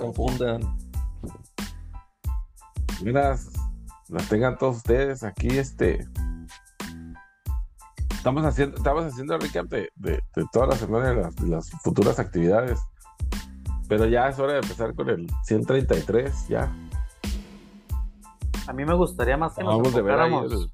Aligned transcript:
confundan. 0.00 0.60
Mira, 3.02 3.36
las 4.08 4.28
tengan 4.28 4.58
todos 4.58 4.78
ustedes 4.78 5.22
aquí, 5.22 5.48
este. 5.58 6.06
Estamos 8.10 8.44
haciendo, 8.44 8.76
estamos 8.76 9.04
haciendo 9.04 9.34
el 9.34 9.40
recap 9.40 9.66
de, 9.66 9.88
de, 9.96 10.12
de 10.36 10.46
todas 10.52 10.68
las 10.68 10.78
semanas 10.78 11.08
de 11.08 11.22
las, 11.22 11.36
de 11.36 11.48
las 11.48 11.70
futuras 11.82 12.18
actividades. 12.18 12.78
Pero 13.88 14.04
ya 14.06 14.28
es 14.28 14.38
hora 14.38 14.52
de 14.52 14.58
empezar 14.60 14.94
con 14.94 15.08
el 15.08 15.26
133, 15.44 16.48
ya. 16.48 16.70
A 18.66 18.72
mí 18.72 18.84
me 18.84 18.94
gustaría 18.94 19.36
más 19.36 19.54
que 19.54 19.64
nos 19.64 19.76
Vamos 19.78 19.88
enfocáramos, 19.94 20.52
el- 20.52 20.70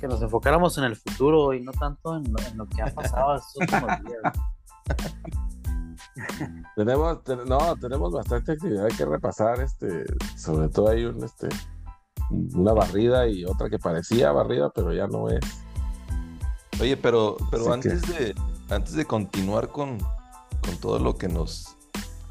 que 0.00 0.08
nos 0.08 0.20
enfocáramos 0.20 0.76
en 0.78 0.84
el 0.84 0.96
futuro 0.96 1.54
y 1.54 1.62
no 1.62 1.70
tanto 1.72 2.16
en 2.16 2.24
lo, 2.32 2.38
en 2.46 2.56
lo 2.58 2.66
que 2.66 2.82
ha 2.82 2.86
pasado 2.92 3.36
estos 3.36 3.54
últimos 3.56 3.90
días. 4.04 4.32
Tenemos, 6.76 7.22
te- 7.22 7.36
no, 7.36 7.76
tenemos 7.76 8.12
bastante 8.12 8.52
actividad 8.52 8.88
que 8.88 9.04
repasar, 9.04 9.60
este, 9.60 10.04
sobre 10.36 10.68
todo 10.68 10.88
hay 10.88 11.04
un, 11.04 11.22
este, 11.22 11.48
una 12.30 12.72
barrida 12.72 13.28
y 13.28 13.44
otra 13.44 13.68
que 13.68 13.78
parecía 13.78 14.32
barrida, 14.32 14.70
pero 14.74 14.92
ya 14.92 15.06
no 15.06 15.28
es. 15.28 15.40
Oye, 16.80 16.96
pero, 16.96 17.36
pero 17.50 17.64
Así 17.64 17.72
antes 17.88 18.02
de 18.08 18.34
antes 18.70 18.94
de 18.94 19.04
continuar 19.04 19.68
con, 19.68 19.98
con 19.98 20.76
todo 20.80 20.98
lo 20.98 21.16
que 21.16 21.28
nos, 21.28 21.76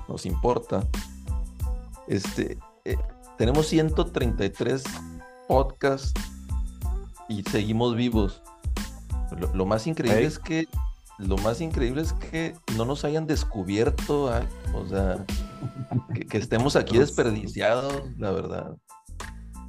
nos 0.07 0.25
importa, 0.25 0.87
este 2.07 2.57
eh, 2.83 2.97
tenemos 3.37 3.67
133 3.67 4.83
podcasts 5.47 6.13
y 7.29 7.43
seguimos 7.43 7.95
vivos. 7.95 8.41
Lo, 9.37 9.53
lo 9.53 9.65
más 9.65 9.85
increíble 9.87 10.25
es 10.25 10.39
que 10.39 10.67
lo 11.27 11.37
más 11.37 11.61
increíble 11.61 12.01
es 12.01 12.13
que 12.13 12.53
no 12.77 12.85
nos 12.85 13.03
hayan 13.05 13.27
descubierto, 13.27 14.29
ah, 14.31 14.41
o 14.73 14.85
sea, 14.87 15.25
que, 16.13 16.25
que 16.25 16.37
estemos 16.37 16.75
aquí 16.75 16.97
desperdiciados, 16.97 18.03
la 18.17 18.31
verdad. 18.31 18.75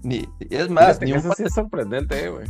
Ni, 0.04 0.26
es 0.50 0.68
más, 0.68 0.98
Fíjate 0.98 1.04
ni 1.06 1.12
un 1.12 1.18
eso 1.18 1.32
sí 1.36 1.44
es 1.44 1.54
sorprendente, 1.54 2.24
eh, 2.24 2.28
güey. 2.28 2.48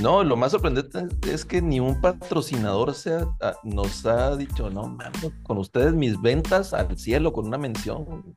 No, 0.00 0.22
lo 0.22 0.36
más 0.36 0.52
sorprendente 0.52 1.08
es 1.30 1.46
que 1.46 1.62
ni 1.62 1.80
un 1.80 1.98
patrocinador 2.02 2.92
se 2.94 3.14
ha- 3.14 3.26
a- 3.40 3.54
nos 3.62 4.04
ha 4.04 4.36
dicho, 4.36 4.68
no 4.68 4.82
mames, 4.86 5.30
con 5.44 5.56
ustedes 5.56 5.94
mis 5.94 6.20
ventas 6.20 6.74
al 6.74 6.98
cielo 6.98 7.32
con 7.32 7.46
una 7.46 7.56
mención. 7.56 8.36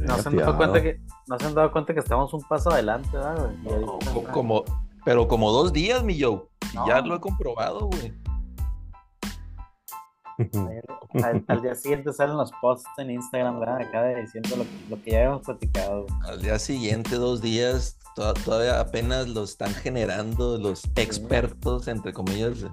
No 0.00 0.18
se 0.18 0.28
han 0.28 0.36
dado 0.36 0.56
cuenta 0.58 0.82
que, 0.82 1.00
no 1.28 1.38
se 1.38 1.46
han 1.46 1.54
dado 1.54 1.72
cuenta 1.72 1.94
que 1.94 2.00
estamos 2.00 2.34
un 2.34 2.42
paso 2.42 2.70
adelante, 2.70 3.08
¿verdad, 3.12 3.48
güey? 3.64 4.24
Como, 4.32 4.64
pero 5.06 5.26
como 5.26 5.50
dos 5.50 5.72
días, 5.72 6.02
mi 6.02 6.20
Joe. 6.20 6.42
Y 6.72 6.76
No. 6.76 6.86
ya 6.86 7.00
lo 7.00 7.14
he 7.16 7.20
comprobado, 7.20 7.86
güey. 7.86 8.12
Al, 11.24 11.44
al 11.48 11.62
día 11.62 11.74
siguiente 11.74 12.12
salen 12.12 12.36
los 12.36 12.50
posts 12.60 12.88
en 12.98 13.10
Instagram, 13.10 13.58
¿verdad? 13.60 13.80
Acá 13.80 14.06
diciendo 14.08 14.56
lo, 14.56 14.64
que- 14.64 14.86
lo 14.90 15.02
que 15.02 15.10
ya 15.12 15.18
habíamos 15.18 15.42
platicado. 15.42 16.06
Al 16.24 16.42
día 16.42 16.58
siguiente, 16.58 17.16
dos 17.16 17.40
días, 17.40 17.98
to- 18.14 18.34
todavía 18.34 18.80
apenas 18.80 19.28
lo 19.28 19.44
están 19.44 19.72
generando 19.74 20.58
los 20.58 20.84
expertos, 20.96 21.88
entre 21.88 22.12
comillas, 22.12 22.60
de, 22.60 22.70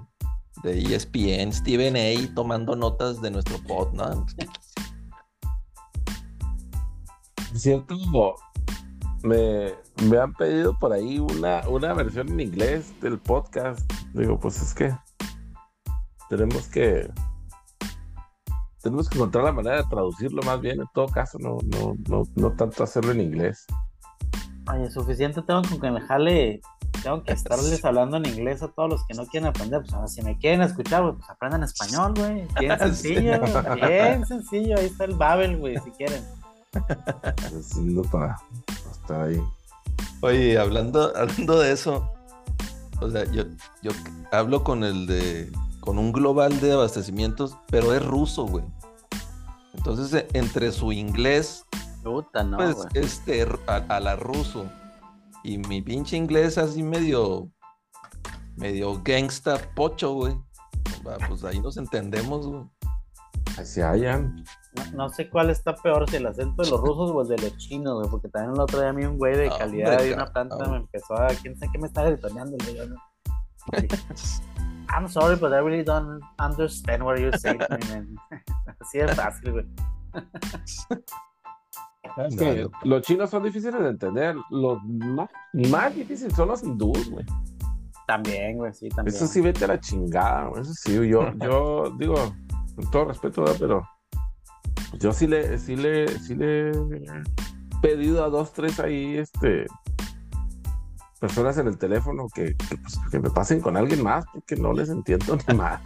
de 0.62 0.78
E 0.78 0.94
ESPN, 0.94 1.52
Steven 1.52 1.96
A. 1.96 2.34
tomando 2.34 2.76
notas 2.76 3.20
de 3.22 3.30
nuestro 3.30 3.58
pod, 3.66 3.92
¿no? 3.94 4.26
Cierto, 7.54 7.96
me, 9.22 9.72
me 10.08 10.18
han 10.18 10.34
pedido 10.34 10.76
por 10.78 10.92
ahí 10.92 11.18
una, 11.20 11.66
una 11.68 11.92
versión 11.94 12.28
en 12.28 12.40
inglés 12.40 12.92
del 13.00 13.18
podcast. 13.18 13.80
Digo, 14.12 14.38
pues 14.38 14.60
es 14.60 14.74
que 14.74 14.94
tenemos 16.28 16.66
que 16.68 17.08
tenemos 18.84 19.08
que 19.08 19.16
encontrar 19.16 19.44
la 19.44 19.52
manera 19.52 19.76
de 19.78 19.84
traducirlo 19.84 20.42
más 20.42 20.60
bien 20.60 20.80
en 20.80 20.86
todo 20.94 21.06
caso, 21.06 21.38
no, 21.40 21.58
no, 21.64 21.96
no, 22.06 22.22
no 22.36 22.52
tanto 22.52 22.84
hacerlo 22.84 23.12
en 23.12 23.22
inglés. 23.22 23.66
Oye, 24.72 24.90
suficiente 24.90 25.42
tengo 25.42 25.62
con 25.62 25.80
que 25.80 26.00
jale 26.02 26.60
tengo 27.02 27.22
que 27.22 27.32
estarles 27.32 27.84
hablando 27.84 28.18
en 28.18 28.26
inglés 28.26 28.62
a 28.62 28.68
todos 28.68 28.90
los 28.90 29.06
que 29.06 29.14
no 29.14 29.26
quieren 29.26 29.48
aprender. 29.48 29.80
Pues 29.80 29.92
ahora, 29.92 30.06
si 30.08 30.22
me 30.22 30.38
quieren 30.38 30.62
escuchar, 30.62 31.02
güey, 31.02 31.14
pues 31.14 31.30
aprendan 31.30 31.62
español, 31.62 32.14
güey. 32.16 32.46
Bien 32.60 32.78
sencillo, 32.78 33.40
bien 33.74 34.26
sencillo. 34.26 34.78
Ahí 34.78 34.86
está 34.86 35.04
el 35.04 35.14
Babel, 35.14 35.56
güey, 35.58 35.78
si 35.78 35.90
quieren. 35.92 36.22
No 37.76 38.02
para, 38.02 38.36
para 38.66 38.90
estar 38.92 39.22
ahí. 39.22 39.42
Oye, 40.20 40.58
hablando, 40.58 41.12
hablando 41.16 41.58
de 41.58 41.72
eso, 41.72 42.10
o 43.00 43.10
sea, 43.10 43.24
yo, 43.30 43.44
yo 43.82 43.92
hablo 44.32 44.64
con 44.64 44.82
el 44.84 45.06
de, 45.06 45.52
con 45.84 45.98
un 45.98 46.12
global 46.12 46.60
de 46.60 46.72
abastecimientos, 46.72 47.58
pero 47.68 47.92
es 47.92 48.02
ruso, 48.02 48.46
güey. 48.46 48.64
Entonces, 49.74 50.14
eh, 50.14 50.26
entre 50.32 50.72
su 50.72 50.92
inglés, 50.92 51.66
Puta, 52.02 52.42
no, 52.42 52.56
pues, 52.56 52.74
güey. 52.74 52.88
este, 52.94 53.46
a, 53.66 53.76
a 53.76 54.00
la 54.00 54.16
ruso, 54.16 54.64
y 55.42 55.58
mi 55.58 55.82
pinche 55.82 56.16
inglés 56.16 56.56
así 56.56 56.82
medio, 56.82 57.50
medio 58.56 59.02
gangsta 59.04 59.58
pocho, 59.74 60.14
güey. 60.14 60.34
Pues 61.28 61.44
ahí 61.44 61.60
nos 61.60 61.76
entendemos, 61.76 62.46
güey. 62.46 62.62
Ahí 63.58 63.66
se 63.66 63.82
hallan. 63.82 64.42
No, 64.76 65.04
no 65.04 65.08
sé 65.10 65.28
cuál 65.28 65.50
está 65.50 65.74
peor, 65.76 66.08
si 66.08 66.16
el 66.16 66.26
acento 66.26 66.62
de 66.62 66.70
los 66.70 66.80
rusos 66.80 67.10
o 67.10 67.20
el 67.20 67.28
de 67.28 67.42
los 67.42 67.58
chinos, 67.58 67.98
güey, 67.98 68.08
porque 68.08 68.28
también 68.30 68.54
el 68.54 68.60
otro 68.62 68.80
día 68.80 68.88
a 68.88 68.92
mí 68.94 69.04
un 69.04 69.18
güey 69.18 69.36
de 69.36 69.50
calidad 69.50 69.98
de 69.98 70.14
una 70.14 70.32
planta 70.32 70.66
me 70.66 70.78
empezó 70.78 71.12
a, 71.14 71.28
quién 71.28 71.54
sabe 71.58 71.72
qué 71.72 71.78
me 71.78 71.88
estaba 71.88 72.08
gritoneando, 72.08 72.56
güey, 72.64 73.88
I'm 74.94 75.08
sorry, 75.08 75.36
but 75.36 75.52
I 75.52 75.58
really 75.58 75.82
don't 75.82 76.22
understand 76.38 77.04
what 77.04 77.18
you're 77.18 77.36
saying, 77.36 77.58
man. 77.88 78.16
Así 78.80 78.98
de 78.98 79.08
fácil, 79.08 79.52
güey. 79.52 79.66
Es 82.28 82.36
que 82.36 82.68
los 82.84 83.02
chinos 83.02 83.30
son 83.30 83.42
difíciles 83.42 83.80
de 83.80 83.88
entender. 83.88 84.36
Los 84.50 84.78
más, 84.84 85.28
más 85.52 85.94
difíciles 85.94 86.34
son 86.34 86.48
los 86.48 86.62
hindús, 86.62 87.10
güey. 87.10 87.24
También, 88.06 88.58
güey, 88.58 88.72
sí, 88.72 88.88
también. 88.90 89.14
Eso 89.14 89.26
sí, 89.26 89.40
vete 89.40 89.64
a 89.64 89.68
la 89.68 89.80
chingada, 89.80 90.48
güey. 90.48 90.62
Eso 90.62 90.74
sí, 90.74 90.94
yo, 90.94 91.32
yo 91.42 91.94
digo, 91.98 92.14
con 92.76 92.90
todo 92.90 93.06
respeto, 93.06 93.42
¿verdad? 93.42 93.56
pero 93.58 93.88
yo 95.00 95.12
sí 95.12 95.26
le, 95.26 95.58
sí 95.58 95.74
le, 95.74 96.06
sí 96.20 96.34
le 96.34 96.70
he 96.70 96.72
pedido 97.82 98.24
a 98.24 98.28
dos, 98.28 98.52
tres 98.52 98.78
ahí, 98.78 99.16
este, 99.16 99.66
personas 101.24 101.56
en 101.56 101.66
el 101.68 101.78
teléfono 101.78 102.26
que, 102.34 102.54
que, 102.54 102.76
pues, 102.76 103.00
que 103.10 103.18
me 103.18 103.30
pasen 103.30 103.62
con 103.62 103.78
alguien 103.78 104.02
más, 104.02 104.26
porque 104.30 104.56
no 104.56 104.74
les 104.74 104.90
entiendo 104.90 105.38
ni 105.48 105.54
más. 105.56 105.80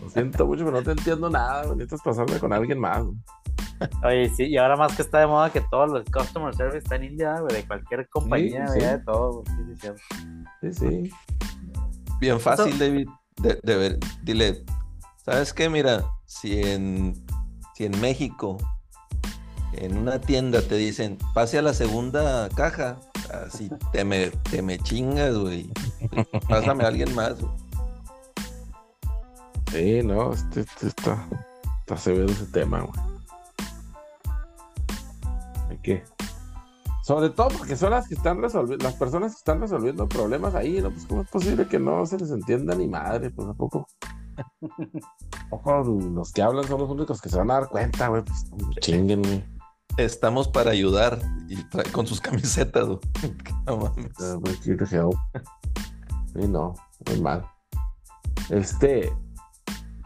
Lo 0.00 0.08
siento 0.08 0.46
mucho, 0.46 0.64
pero 0.64 0.78
no 0.78 0.82
te 0.82 0.92
entiendo 0.92 1.28
nada. 1.28 1.64
Necesitas 1.74 2.00
pasarme 2.00 2.38
con 2.38 2.50
alguien 2.50 2.78
más. 2.78 3.04
Oye, 4.02 4.30
sí, 4.30 4.44
y 4.46 4.56
ahora 4.56 4.76
más 4.76 4.96
que 4.96 5.02
está 5.02 5.18
de 5.18 5.26
moda 5.26 5.50
que 5.50 5.60
todo 5.70 5.94
el 5.94 6.04
customer 6.10 6.54
service 6.54 6.78
está 6.78 6.96
en 6.96 7.04
India, 7.04 7.38
güey, 7.40 7.54
de 7.54 7.66
cualquier 7.66 8.08
compañía, 8.08 8.66
Sí, 8.68 8.78
güey, 8.78 8.80
sí. 8.80 8.86
de 8.86 8.98
todo. 9.00 9.44
Sí, 10.62 10.72
sí. 10.72 11.10
Bien 12.18 12.40
fácil, 12.40 12.78
David. 12.78 13.08
De, 13.42 13.60
de 13.62 13.76
ver, 13.76 13.98
dile, 14.22 14.64
¿sabes 15.22 15.52
qué? 15.52 15.68
Mira, 15.68 16.02
si 16.24 16.62
en, 16.62 17.14
si 17.74 17.84
en 17.84 18.00
México, 18.00 18.56
en 19.72 19.98
una 19.98 20.18
tienda 20.18 20.62
te 20.62 20.76
dicen, 20.76 21.18
pase 21.34 21.58
a 21.58 21.62
la 21.62 21.74
segunda 21.74 22.48
caja, 22.54 22.98
así 23.30 23.70
te 23.92 24.04
me, 24.04 24.28
te 24.50 24.62
me 24.62 24.78
chingas, 24.78 25.36
güey. 25.36 25.70
Pásame 26.48 26.84
a 26.84 26.88
alguien 26.88 27.14
más, 27.14 27.40
güey. 27.40 27.52
Sí, 29.70 30.02
no, 30.02 30.32
este, 30.32 30.60
este 30.60 30.88
está, 30.88 31.28
está 31.80 31.96
severo 31.96 32.30
ese 32.30 32.46
tema, 32.46 32.80
güey. 32.80 33.10
Que. 35.82 36.02
Sobre 37.02 37.30
todo 37.30 37.48
porque 37.48 37.76
son 37.76 37.92
las 37.92 38.06
que 38.06 38.14
están 38.14 38.42
resolviendo, 38.42 38.84
las 38.84 38.94
personas 38.94 39.32
que 39.32 39.38
están 39.38 39.60
resolviendo 39.60 40.08
problemas 40.08 40.54
ahí, 40.54 40.80
¿no? 40.80 40.90
Pues 40.90 41.06
cómo 41.06 41.22
es 41.22 41.28
posible 41.28 41.66
que 41.66 41.78
no 41.78 42.04
se 42.06 42.18
les 42.18 42.30
entienda 42.30 42.74
ni 42.74 42.86
madre, 42.86 43.30
pues 43.30 43.48
a 43.48 43.54
poco. 43.54 43.88
¿A 44.36 45.50
poco 45.50 45.82
los 45.82 46.32
que 46.32 46.42
hablan 46.42 46.64
son 46.66 46.80
los 46.80 46.90
únicos 46.90 47.20
que 47.20 47.28
se 47.28 47.38
van 47.38 47.50
a 47.50 47.54
dar 47.54 47.68
cuenta, 47.68 48.08
güey, 48.08 48.22
pues 48.22 48.50
chinguen, 48.80 49.22
güey. 49.22 49.59
Estamos 50.04 50.48
para 50.48 50.70
ayudar 50.70 51.18
y 51.48 51.62
trae 51.64 51.84
con 51.92 52.06
sus 52.06 52.20
camisetas, 52.20 52.86
güey. 52.86 52.98
No 53.66 53.76
mames. 53.76 54.18
Uh, 54.18 54.38
we're 54.40 54.56
here 54.64 54.76
to 54.76 54.84
help. 54.86 55.14
Sí, 56.34 56.46
no, 56.48 56.74
muy 57.08 57.20
mal. 57.20 57.44
Este, 58.50 59.12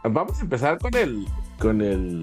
vamos 0.03 0.37
a 0.39 0.41
empezar 0.41 0.77
con 0.79 0.93
el, 0.95 1.25
con 1.59 1.81
el, 1.81 2.21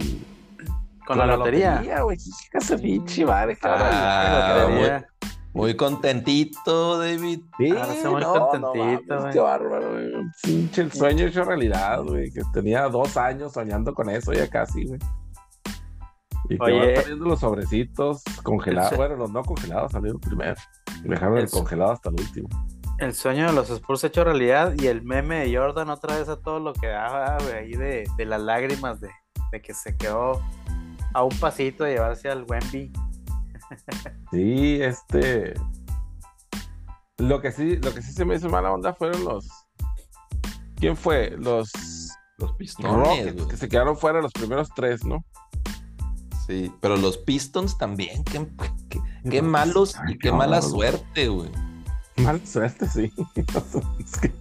Con 1.06 1.18
la 1.18 1.26
lotería. 1.36 2.00
güey. 2.02 2.16
Hija 2.18 2.60
su 2.60 2.80
pinche 2.80 3.24
madre, 3.24 3.58
Ah. 3.62 4.54
La 4.58 4.64
muy- 4.68 4.74
lotería. 4.76 5.08
Muy 5.54 5.76
contentito, 5.76 6.98
David. 6.98 7.40
Sí, 7.58 7.70
Ahora 7.70 7.86
se 7.94 8.08
muy 8.08 8.22
no, 8.22 8.48
contentito, 8.48 9.20
no 9.20 9.30
qué 9.30 9.38
bárbaro, 9.38 9.92
güey. 9.92 10.10
Pinche 10.42 10.80
el 10.80 10.92
sueño 10.92 11.26
hecho 11.26 11.44
realidad, 11.44 12.02
güey. 12.04 12.30
Que 12.32 12.40
tenía 12.54 12.88
dos 12.88 13.18
años 13.18 13.52
soñando 13.52 13.92
con 13.92 14.08
eso 14.08 14.32
ya 14.32 14.48
casi, 14.48 14.86
güey. 14.86 14.98
Y 16.54 16.58
que 16.58 16.64
Oye. 16.64 16.86
van 16.94 17.02
saliendo 17.02 17.24
los 17.26 17.40
sobrecitos 17.40 18.22
congelados. 18.42 18.96
Bueno, 18.96 19.16
los 19.16 19.30
no 19.30 19.42
congelados 19.42 19.92
salieron 19.92 20.20
primero. 20.20 20.54
Dejaron 21.04 21.38
el 21.38 21.50
congelado 21.50 21.92
hasta 21.92 22.10
el 22.10 22.20
último. 22.20 22.48
El 22.98 23.14
sueño 23.14 23.46
de 23.46 23.52
los 23.52 23.70
Spurs 23.70 24.04
hecho 24.04 24.22
realidad 24.22 24.74
y 24.78 24.86
el 24.86 25.02
meme 25.02 25.40
de 25.46 25.56
Jordan 25.56 25.90
otra 25.90 26.18
vez 26.18 26.28
a 26.28 26.40
todo 26.40 26.60
lo 26.60 26.72
que 26.72 26.86
daba, 26.86 27.38
güey, 27.42 27.54
ahí 27.54 27.72
de, 27.72 28.08
de 28.16 28.24
las 28.26 28.40
lágrimas 28.40 29.00
de, 29.00 29.10
de 29.50 29.60
que 29.60 29.74
se 29.74 29.96
quedó 29.96 30.40
a 31.14 31.24
un 31.24 31.36
pasito 31.38 31.84
de 31.84 31.94
llevarse 31.94 32.28
al 32.30 32.44
Wemby. 32.48 32.92
Sí, 34.30 34.82
este. 34.82 35.54
Lo 37.18 37.40
que 37.40 37.52
sí, 37.52 37.76
lo 37.76 37.94
que 37.94 38.02
sí 38.02 38.12
se 38.12 38.24
me 38.24 38.34
hizo 38.34 38.50
mala 38.50 38.70
onda 38.70 38.92
fueron 38.92 39.24
los. 39.24 39.48
¿Quién 40.76 40.96
fue? 40.96 41.34
Los. 41.38 41.70
Los 42.38 42.52
Pistones. 42.56 42.92
Rockets, 42.92 43.46
que 43.46 43.56
se 43.56 43.68
quedaron 43.68 43.96
fuera 43.96 44.20
los 44.20 44.32
primeros 44.32 44.68
tres, 44.74 45.04
¿no? 45.04 45.24
Sí, 46.46 46.72
pero 46.80 46.96
los 46.96 47.18
Pistons 47.18 47.78
también, 47.78 48.24
qué, 48.24 48.46
qué- 48.88 49.00
qué 49.30 49.40
Los- 49.42 49.50
malos 49.50 49.96
Ay, 49.96 50.14
y 50.14 50.18
qué 50.18 50.32
mala 50.32 50.60
suerte, 50.62 51.28
güey. 51.28 51.50
Mala 52.16 52.40
suerte, 52.44 52.86
sí. 52.88 53.12
Es 54.04 54.18
que- 54.20 54.32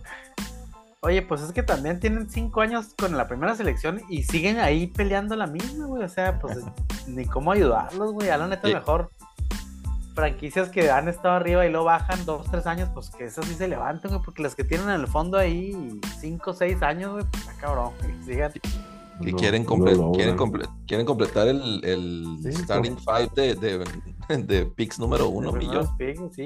Oye, 1.04 1.22
pues 1.24 1.42
es 1.42 1.52
que 1.52 1.64
también 1.64 2.00
tienen 2.00 2.30
cinco 2.30 2.62
años 2.62 2.94
con 2.96 3.18
la 3.18 3.28
primera 3.28 3.56
selección 3.56 4.02
y 4.08 4.22
siguen 4.24 4.60
ahí 4.60 4.86
peleando 4.88 5.36
la 5.36 5.48
misma, 5.48 5.86
güey. 5.88 6.04
O 6.04 6.10
sea, 6.10 6.38
pues 6.40 6.60
ni 7.08 7.26
cómo 7.26 7.52
ayudarlos, 7.52 8.14
güey. 8.14 8.30
A 8.30 8.38
la 8.38 8.48
neta, 8.48 8.68
Sí. 8.68 8.74
mejor 8.76 9.10
franquicias 10.14 10.70
que 10.70 10.92
han 10.92 11.08
estado 11.08 11.34
arriba 11.36 11.66
y 11.66 11.72
luego 11.72 11.86
bajan 11.86 12.24
dos, 12.26 12.46
tres 12.52 12.68
años, 12.68 12.90
pues 12.94 13.10
que 13.10 13.26
esas 13.26 13.46
sí 13.46 13.56
se 13.56 13.68
levanten, 13.68 14.12
güey. 14.12 14.22
Porque 14.24 14.44
las 14.44 14.54
que 14.54 14.64
tienen 14.64 14.90
en 14.90 15.00
el 15.02 15.08
fondo 15.08 15.38
ahí 15.40 16.00
cinco, 16.20 16.54
seis 16.54 16.82
años, 16.84 17.14
güey, 17.14 17.26
pues 17.32 17.48
está 17.48 17.54
cabrón. 17.60 17.94
güey, 18.04 18.24
sigan. 18.24 18.52
Que 19.22 19.32
no- 19.32 19.38
quieren, 19.38 19.66
comple- 19.66 20.16
quieren, 20.16 20.38
comple- 20.38 20.70
quieren 20.88 21.06
completar 21.06 21.48
el, 21.48 21.82
el 21.84 22.38
Sí, 22.44 22.52
starting 22.64 22.98
five 22.98 23.30
de, 23.36 23.56
de, 23.56 24.38
de 24.44 24.66
picks 24.66 25.00
número 25.00 25.30
uno, 25.30 25.52
millón. 25.52 25.88
picks, 25.98 26.36
Sí, 26.36 26.46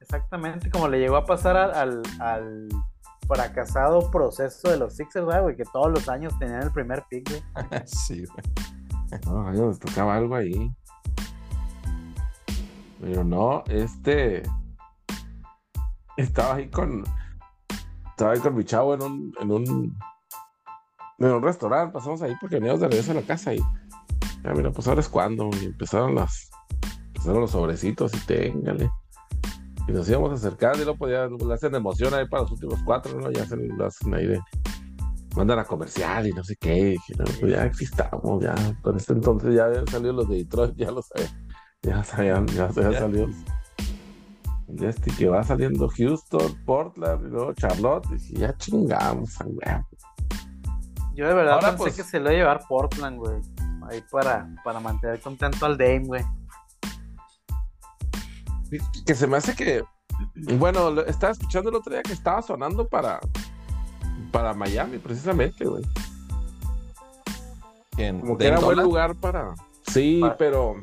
exactamente. 0.00 0.70
Como 0.70 0.88
le 0.88 0.98
llegó 0.98 1.16
a 1.16 1.24
pasar 1.24 1.56
al, 1.56 2.02
al, 2.20 2.68
fracasado 3.26 4.10
proceso 4.10 4.70
de 4.70 4.78
los 4.78 4.94
Sixers, 4.96 5.26
güey, 5.26 5.54
que 5.54 5.64
todos 5.72 5.90
los 5.90 6.08
años 6.08 6.32
tenían 6.38 6.62
el 6.62 6.70
primer 6.72 7.04
pick, 7.10 7.28
güey. 7.28 7.42
sí, 7.86 8.24
güey. 8.24 9.20
No, 9.26 9.52
nos 9.52 9.78
tocaba 9.78 10.16
algo 10.16 10.34
ahí. 10.34 10.70
Pero 13.00 13.24
no, 13.24 13.62
este. 13.68 14.42
Estaba 16.16 16.56
ahí 16.56 16.68
con. 16.68 17.04
Estaba 18.10 18.32
ahí 18.32 18.40
con 18.40 18.54
mi 18.56 18.64
chavo 18.64 18.94
en 18.94 19.02
un. 19.02 19.32
En 19.40 19.50
un, 19.52 19.98
en 21.18 21.32
un 21.32 21.42
restaurante. 21.42 21.92
Pasamos 21.92 22.22
ahí 22.22 22.34
porque 22.40 22.56
veníamos 22.56 22.80
de 22.80 22.88
regreso 22.88 23.12
a 23.12 23.14
la 23.14 23.22
casa 23.22 23.54
y. 23.54 23.58
Ya, 24.44 24.52
mira, 24.54 24.70
pues 24.70 24.86
ahora 24.86 25.00
es 25.00 25.08
cuando. 25.08 25.50
Y 25.60 25.66
empezaron 25.66 26.14
las. 26.14 26.50
Empezaron 27.08 27.40
los 27.40 27.50
sobrecitos 27.50 28.14
y 28.14 28.26
téngale. 28.26 28.90
Y 29.88 29.92
nos 29.92 30.08
íbamos 30.08 30.30
a 30.30 30.34
acercar 30.34 30.76
y 30.76 30.80
luego 30.84 30.96
podía. 30.96 31.26
Le 31.26 31.54
hacen 31.54 31.74
emoción 31.74 32.14
ahí 32.14 32.26
para 32.28 32.42
los 32.42 32.52
últimos 32.52 32.80
cuatro, 32.84 33.18
¿no? 33.20 33.30
Ya 33.30 33.42
hacen, 33.42 33.68
lo 33.76 33.86
hacen 33.86 34.14
ahí 34.14 34.26
de. 34.26 34.40
Mandan 35.36 35.58
a 35.58 35.64
comercial 35.64 36.26
y 36.26 36.32
no 36.32 36.42
sé 36.42 36.56
qué. 36.56 36.94
Y 36.94 37.12
no, 37.16 37.24
pues 37.24 37.52
ya 37.52 37.64
existamos, 37.64 38.42
ya. 38.42 38.54
Por 38.82 38.96
este 38.96 39.12
entonces 39.12 39.54
ya 39.54 39.66
habían 39.66 39.86
salido 39.86 40.12
los 40.12 40.28
de 40.28 40.36
Detroit, 40.36 40.74
ya 40.76 40.90
los 40.90 41.06
sabía. 41.06 41.30
Ya 41.82 42.02
sabían, 42.02 42.46
ya 42.48 42.68
Ya. 42.70 42.98
salido. 42.98 43.28
Y 44.68 44.84
este 44.84 45.10
que 45.12 45.28
va 45.28 45.42
saliendo 45.42 45.88
Houston, 45.88 46.64
Portland 46.66 47.26
y 47.26 47.30
luego 47.30 47.52
Charlotte. 47.54 48.06
Y 48.10 48.14
dije, 48.14 48.34
ya 48.34 48.56
chingamos, 48.56 49.36
huevo. 49.40 49.86
Yo 51.18 51.26
de 51.26 51.34
verdad 51.34 51.54
Ahora, 51.54 51.68
pensé 51.70 51.82
pues- 51.82 51.96
que 51.96 52.04
se 52.04 52.20
lo 52.20 52.26
iba 52.26 52.30
a 52.30 52.34
llevar 52.34 52.60
Portland, 52.68 53.18
güey. 53.18 53.42
Ahí 53.90 54.04
para, 54.08 54.48
para 54.62 54.78
mantener 54.78 55.20
contento 55.20 55.66
al 55.66 55.76
Dame, 55.76 56.04
güey. 56.04 56.24
Que 59.04 59.16
se 59.16 59.26
me 59.26 59.38
hace 59.38 59.56
que. 59.56 59.82
Bueno, 60.54 61.00
estaba 61.00 61.32
escuchando 61.32 61.70
el 61.70 61.76
otro 61.76 61.92
día 61.92 62.02
que 62.04 62.12
estaba 62.12 62.40
sonando 62.40 62.86
para. 62.86 63.18
Para 64.30 64.54
Miami, 64.54 64.98
precisamente, 64.98 65.64
güey. 65.64 65.82
Como 68.20 68.38
que 68.38 68.46
era 68.46 68.60
buen 68.60 68.76
Dollar? 68.76 68.84
lugar 68.84 69.14
para. 69.16 69.54
Sí, 69.88 70.22
pero. 70.38 70.76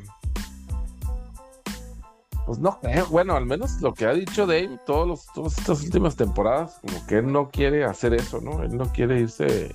Pues 2.44 2.58
no 2.58 2.78
creo. 2.78 3.06
Bueno, 3.06 3.36
al 3.36 3.46
menos 3.46 3.80
lo 3.80 3.94
que 3.94 4.04
ha 4.04 4.12
dicho 4.12 4.46
Dave 4.46 4.78
todos 4.84 5.08
los, 5.08 5.26
todas 5.32 5.56
estas 5.56 5.82
últimas 5.82 6.14
temporadas, 6.14 6.78
como 6.82 7.06
que 7.06 7.18
él 7.18 7.32
no 7.32 7.48
quiere 7.50 7.86
hacer 7.86 8.12
eso, 8.12 8.38
¿no? 8.42 8.62
Él 8.62 8.76
no 8.76 8.92
quiere 8.92 9.18
irse. 9.20 9.74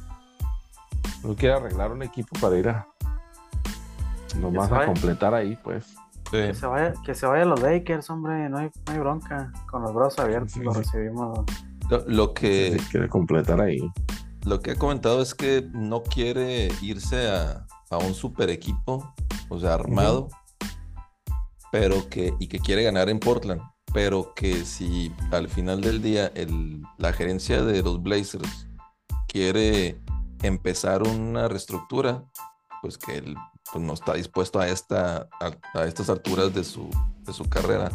No 1.24 1.36
quiere 1.36 1.56
arreglar 1.56 1.92
un 1.92 2.04
equipo 2.04 2.38
para 2.40 2.58
ir 2.58 2.70
a. 2.70 2.88
Nomás 4.40 4.70
se 4.70 4.76
a 4.76 4.86
completar 4.86 5.34
ahí, 5.34 5.58
pues. 5.64 5.86
Sí. 6.32 6.38
Que 6.38 6.54
se 6.54 6.66
vaya, 6.66 6.94
que 7.06 7.14
se 7.14 7.26
vayan 7.26 7.50
los 7.50 7.62
Lakers, 7.62 8.10
hombre. 8.10 8.50
No 8.50 8.58
hay, 8.60 8.70
no 8.88 8.94
hay 8.94 9.00
bronca. 9.00 9.52
Con 9.70 9.82
los 9.82 9.94
brazos 9.94 10.20
abiertos 10.20 10.54
Sí, 10.54 10.62
lo 10.62 10.72
recibimos. 10.74 11.40
Lo, 11.90 12.04
lo 12.08 12.34
que, 12.34 12.78
Sí, 12.80 12.86
quiere 12.92 13.10
completar 13.10 13.60
ahí. 13.60 13.80
lo 14.46 14.62
que 14.62 14.72
he 14.72 14.76
comentado 14.78 15.22
es 15.22 15.36
que 15.36 15.68
no 15.74 16.02
quiere 16.04 16.70
irse 16.82 17.30
a, 17.30 17.66
a 17.90 17.98
un 17.98 18.14
super 18.14 18.50
equipo, 18.50 19.14
o 19.50 19.60
sea, 19.60 19.74
armado, 19.74 20.30
pero 21.72 22.08
que, 22.10 22.34
y 22.40 22.48
que 22.48 22.60
quiere 22.60 22.84
ganar 22.84 23.10
en 23.10 23.20
Portland, 23.20 23.62
pero 23.94 24.34
que 24.34 24.64
si 24.64 25.14
al 25.32 25.50
final 25.50 25.82
del 25.82 26.02
día 26.02 26.32
el, 26.36 26.82
la 26.98 27.12
gerencia 27.12 27.62
de 27.62 27.82
los 27.84 28.02
Blazers 28.02 28.68
quiere 29.28 30.00
empezar 30.42 31.04
una 31.04 31.48
reestructura, 31.48 32.24
pues 32.82 32.98
que 32.98 33.18
él 33.18 33.36
pues, 33.72 33.84
no 33.84 33.94
está 33.94 34.14
dispuesto 34.14 34.60
a, 34.60 34.68
esta, 34.68 35.28
a, 35.40 35.52
a 35.74 35.86
estas 35.86 36.10
alturas 36.10 36.54
de 36.54 36.64
su, 36.64 36.90
de 37.20 37.34
su 37.34 37.46
carrera, 37.50 37.92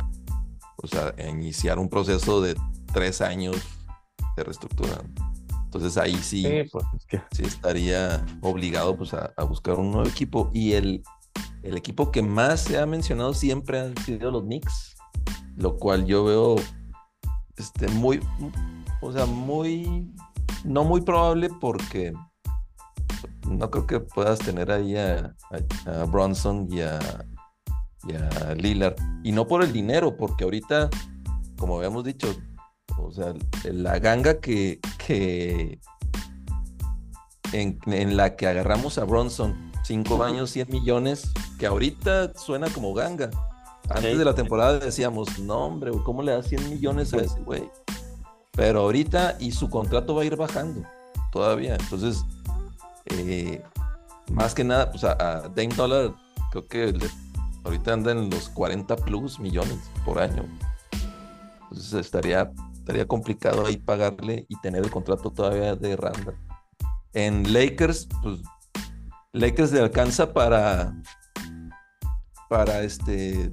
o 0.77 0.87
sea, 0.87 1.15
a 1.17 1.29
iniciar 1.29 1.79
un 1.79 1.89
proceso 1.89 2.41
de 2.41 2.57
tres 2.93 3.21
años 3.21 3.57
de 4.37 4.45
reestructura. 4.45 5.03
Entonces 5.65 5.97
ahí 5.99 6.17
sí, 6.17 6.43
Sí, 6.43 6.71
pues 6.71 6.85
que. 7.09 7.21
sí 7.33 7.43
estaría 7.43 8.25
obligado 8.41 8.97
pues, 8.97 9.13
a, 9.15 9.33
a 9.37 9.45
buscar 9.45 9.79
un 9.79 9.91
nuevo 9.91 10.09
equipo. 10.09 10.51
Y 10.55 10.73
el, 10.73 11.03
el 11.63 11.77
equipo 11.77 12.11
que 12.11 12.23
más 12.23 12.61
se 12.61 12.79
ha 12.79 12.87
mencionado 12.87 13.35
siempre 13.35 13.81
han 13.81 13.97
sido 13.99 14.31
los 14.31 14.43
Knicks, 14.45 14.97
lo 15.57 15.77
cual 15.77 16.07
yo 16.07 16.25
veo 16.25 16.57
este, 17.57 17.89
muy, 17.89 18.21
o 19.01 19.13
sea, 19.13 19.27
muy, 19.27 20.13
no 20.65 20.85
muy 20.85 21.01
probable 21.01 21.49
porque 21.61 22.13
no 23.49 23.71
creo 23.71 23.87
que 23.87 24.01
puedas 24.01 24.39
tener 24.39 24.71
ahí 24.71 24.97
a, 24.97 25.35
a- 25.87 26.01
a 26.03 26.05
Bronson 26.05 26.67
y 26.71 26.81
a, 26.81 26.99
y 28.09 28.15
a 28.15 28.55
Lillard. 28.55 28.97
Y 29.25 29.33
no 29.33 29.47
por 29.47 29.63
el 29.63 29.73
dinero, 29.73 30.17
porque 30.17 30.45
ahorita, 30.45 30.91
como 31.59 31.77
habíamos 31.79 32.05
dicho, 32.05 32.35
o 32.99 33.11
sea, 33.11 33.35
la 33.65 33.99
ganga 33.99 34.41
que, 34.41 34.81
que 35.07 35.79
en, 37.53 37.79
en 37.87 38.17
la 38.17 38.37
que 38.37 38.47
agarramos 38.47 38.99
a 38.99 39.05
Bronson, 39.05 39.71
5 39.85 40.23
años, 40.25 40.51
100 40.51 40.69
millones, 40.71 41.31
que 41.59 41.67
ahorita 41.67 42.33
suena 42.35 42.69
como 42.71 42.93
ganga. 42.95 43.31
Antes 43.89 44.19
de 44.19 44.25
la 44.25 44.35
temporada 44.35 44.79
decíamos, 44.81 45.39
no, 45.39 45.59
hombre, 45.67 45.93
¿cómo 46.05 46.23
le 46.23 46.33
das 46.33 46.49
100 46.49 46.71
millones 46.71 47.15
a 47.15 47.19
ese 47.19 47.41
güey? 47.43 47.71
Pero 48.53 48.81
ahorita, 48.81 49.37
y 49.39 49.53
su 49.53 49.71
contrato 49.71 50.15
va 50.15 50.23
a 50.23 50.25
ir 50.25 50.35
bajando 50.35 50.83
todavía. 51.31 51.77
Entonces, 51.79 52.25
eh, 53.07 53.63
más 54.33 54.55
que 54.55 54.65
nada, 54.65 54.91
pues 54.91 55.05
a, 55.05 55.13
a 55.13 55.49
Dame 55.49 55.75
Dollar, 55.75 56.15
creo 56.51 56.67
que 56.67 56.99
ahorita 57.65 57.93
anda 57.93 58.13
en 58.13 58.31
los 58.31 58.49
40 58.51 58.97
plus 58.97 59.39
millones 59.39 59.79
por 60.05 60.19
año. 60.19 60.45
Entonces 61.63 61.95
estaría, 61.95 62.53
estaría 62.75 63.07
complicado 63.07 63.67
ahí 63.67 63.77
pagarle 63.77 64.47
y 64.49 64.61
tener 64.61 64.85
el 64.85 64.91
contrato 64.91 65.31
todavía 65.31 65.75
de 65.75 65.97
Randall. 65.97 66.37
En 67.13 67.53
Lakers, 67.53 68.09
pues 68.23 68.41
Lakers 69.33 69.73
le 69.73 69.81
alcanza 69.81 70.33
para 70.33 70.95
para 72.49 72.83
este 72.83 73.53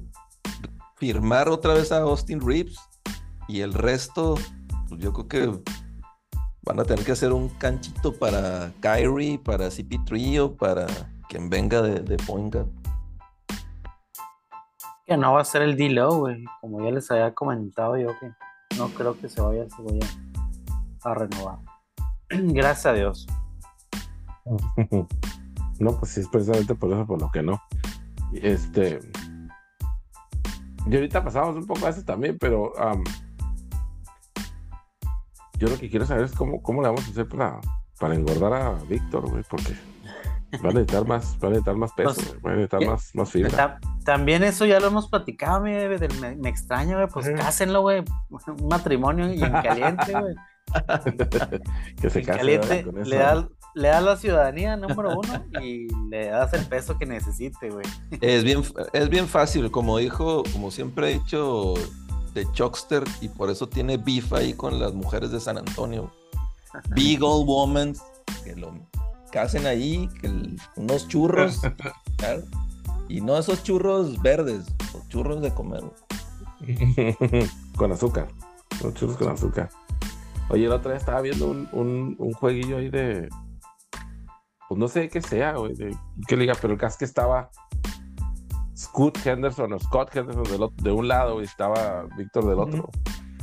firmar 0.96 1.48
otra 1.48 1.74
vez 1.74 1.90
a 1.92 1.98
Austin 1.98 2.40
Reeves 2.40 2.78
y 3.48 3.60
el 3.60 3.74
resto, 3.74 4.36
pues 4.88 5.00
yo 5.00 5.12
creo 5.12 5.28
que 5.28 5.62
van 6.64 6.80
a 6.80 6.84
tener 6.84 7.04
que 7.04 7.12
hacer 7.12 7.32
un 7.32 7.48
canchito 7.50 8.12
para 8.12 8.72
Kyrie, 8.80 9.38
para 9.38 9.68
CP3 9.68 10.40
o 10.40 10.56
para 10.56 10.86
quien 11.28 11.50
venga 11.50 11.82
de, 11.82 12.00
de 12.00 12.16
point 12.16 12.52
guard. 12.52 12.68
Que 15.06 15.16
no 15.16 15.34
va 15.34 15.42
a 15.42 15.44
ser 15.44 15.62
el 15.62 15.76
D-Low, 15.76 16.20
güey. 16.20 16.44
Como 16.60 16.82
ya 16.82 16.90
les 16.90 17.10
había 17.10 17.34
comentado 17.34 17.96
yo 17.98 18.18
que 18.18 18.32
no 18.78 18.88
creo 18.88 19.18
que 19.20 19.28
se 19.28 19.40
vaya, 19.40 19.66
se 19.68 19.82
vaya 19.82 20.06
a 21.02 21.14
renovar. 21.14 21.58
Gracias 22.30 22.86
a 22.86 22.92
Dios. 22.92 23.26
No, 25.80 25.98
pues 25.98 26.12
sí, 26.12 26.20
es 26.20 26.28
precisamente 26.28 26.74
por 26.76 26.92
eso 26.92 27.04
por 27.04 27.20
lo 27.20 27.28
que 27.32 27.42
no. 27.42 27.60
Y 28.32 28.46
Este. 28.46 29.00
Y 30.86 30.94
ahorita 30.94 31.24
pasamos 31.24 31.56
un 31.56 31.66
poco 31.66 31.86
a 31.86 31.90
eso 31.90 32.04
también, 32.04 32.38
pero 32.38 32.78
am, 32.78 33.02
yo 35.58 35.68
lo 35.68 35.78
que 35.78 35.88
quiero 35.90 36.06
saber 36.06 36.24
es 36.24 36.32
cómo, 36.32 36.62
cómo 36.62 36.82
le 36.82 36.88
vamos 36.88 37.06
a 37.06 37.10
hacer 37.10 37.26
para, 37.28 37.60
para 37.98 38.14
engordar 38.14 38.52
a 38.52 38.70
Víctor, 38.88 39.28
güey, 39.30 39.42
porque 39.48 39.74
va 40.64 40.70
a 40.70 40.72
necesitar 40.72 41.06
más, 41.06 41.36
va 41.42 41.48
a 41.48 41.50
necesitar 41.50 41.76
más 41.76 41.92
peso, 41.92 42.14
Pues, 42.14 42.36
va 42.44 42.50
a 42.50 42.54
necesitar 42.54 42.80
¿qué? 42.80 42.86
más, 42.86 43.10
más 43.14 43.30
fibra. 43.30 43.50
Ta- 43.50 43.78
también 44.04 44.42
eso 44.44 44.66
ya 44.66 44.78
lo 44.80 44.86
hemos 44.88 45.08
platicado, 45.08 45.60
mi 45.60 45.72
bebé, 45.72 45.98
del- 45.98 46.20
me, 46.20 46.36
me 46.36 46.48
extraña, 46.48 46.96
güey. 46.96 47.08
Pues 47.08 47.28
cásenlo, 47.30 47.82
güey. 47.82 48.04
Un 48.30 48.68
matrimonio 48.68 49.32
y 49.32 49.42
en 49.42 49.52
caliente, 49.52 50.12
güey. 50.12 50.34
que 52.00 52.10
se 52.10 52.20
En 52.20 52.24
case 52.24 52.38
caliente 52.38 52.82
con 52.84 52.94
le 52.96 53.00
eso. 53.02 53.18
da, 53.18 53.48
le 53.74 53.88
das 53.88 54.02
la 54.02 54.16
ciudadanía 54.16 54.76
número 54.76 55.18
uno 55.18 55.44
y 55.62 55.88
le 56.08 56.28
das 56.28 56.52
el 56.54 56.64
peso 56.66 56.96
que 56.98 57.06
necesite, 57.06 57.70
güey. 57.70 57.84
Es 58.20 58.44
bien, 58.44 58.62
es 58.92 59.08
bien 59.08 59.26
fácil, 59.28 59.70
como 59.70 59.98
dijo, 59.98 60.42
como 60.52 60.70
siempre 60.70 61.10
he 61.10 61.14
dicho 61.14 61.74
de 62.34 62.50
Chuckster, 62.52 63.04
y 63.20 63.28
por 63.28 63.48
eso 63.48 63.68
tiene 63.68 63.96
beef 63.96 64.32
ahí 64.32 64.52
con 64.52 64.78
las 64.80 64.92
mujeres 64.92 65.30
de 65.30 65.40
San 65.40 65.56
Antonio. 65.56 66.10
Big 66.94 67.22
old 67.22 67.46
woman, 67.46 67.94
que 68.42 68.56
lo 68.56 68.74
casen 69.30 69.66
ahí, 69.66 70.08
que 70.20 70.30
unos 70.76 71.08
churros, 71.08 71.60
y 73.08 73.20
no 73.20 73.38
esos 73.38 73.62
churros 73.62 74.20
verdes, 74.20 74.66
los 74.92 75.08
churros 75.08 75.40
de 75.40 75.54
comer. 75.54 75.82
con 77.76 77.92
azúcar, 77.92 78.28
los 78.82 78.94
churros 78.94 79.16
con 79.16 79.28
azúcar. 79.28 79.70
Oye, 80.50 80.68
la 80.68 80.76
otra 80.76 80.92
vez 80.92 81.00
estaba 81.00 81.20
viendo 81.20 81.48
un, 81.48 82.16
un, 82.18 82.32
jueguillo 82.32 82.76
ahí 82.78 82.90
de. 82.90 83.28
Pues 84.68 84.78
no 84.78 84.88
sé 84.88 85.08
qué 85.08 85.22
sea, 85.22 85.56
güey, 85.56 85.74
de 85.74 85.96
qué 86.26 86.36
liga, 86.36 86.54
pero 86.60 86.72
el 86.72 86.78
caso 86.78 86.98
que 86.98 87.04
estaba 87.04 87.50
Scott 88.76 89.18
Henderson 89.24 89.72
o 89.72 89.78
Scott 89.78 90.14
Henderson 90.14 90.70
de 90.76 90.90
un 90.92 91.08
lado 91.08 91.40
y 91.40 91.44
estaba 91.44 92.06
Víctor 92.16 92.46
del 92.46 92.58
otro. 92.58 92.90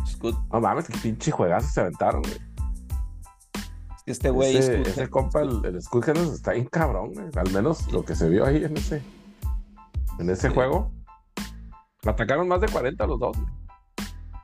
Scott. 0.06 0.36
No 0.52 0.60
mames, 0.60 0.88
qué 0.88 0.98
pinche 0.98 1.32
juegazo 1.32 1.68
se 1.70 1.82
aventaron, 1.82 2.22
güey. 2.22 2.36
Es 2.36 4.04
que 4.04 4.12
este 4.12 4.30
güey. 4.30 4.58
Ese, 4.58 4.82
ese 4.82 5.10
compa, 5.10 5.42
el, 5.42 5.64
el 5.66 5.82
Scott 5.82 6.10
Henderson, 6.10 6.34
está 6.34 6.52
bien 6.52 6.66
cabrón, 6.66 7.14
güey. 7.14 7.28
Al 7.36 7.52
menos 7.52 7.92
lo 7.92 8.04
que 8.04 8.16
se 8.16 8.28
vio 8.30 8.46
ahí 8.46 8.64
en 8.64 8.76
ese, 8.76 9.02
en 10.20 10.30
ese 10.30 10.50
juego. 10.50 10.92
Atacaron 12.06 12.48
más 12.48 12.62
de 12.62 12.68
40 12.68 13.06
los 13.08 13.20
dos, 13.20 13.38
güey. 13.38 13.62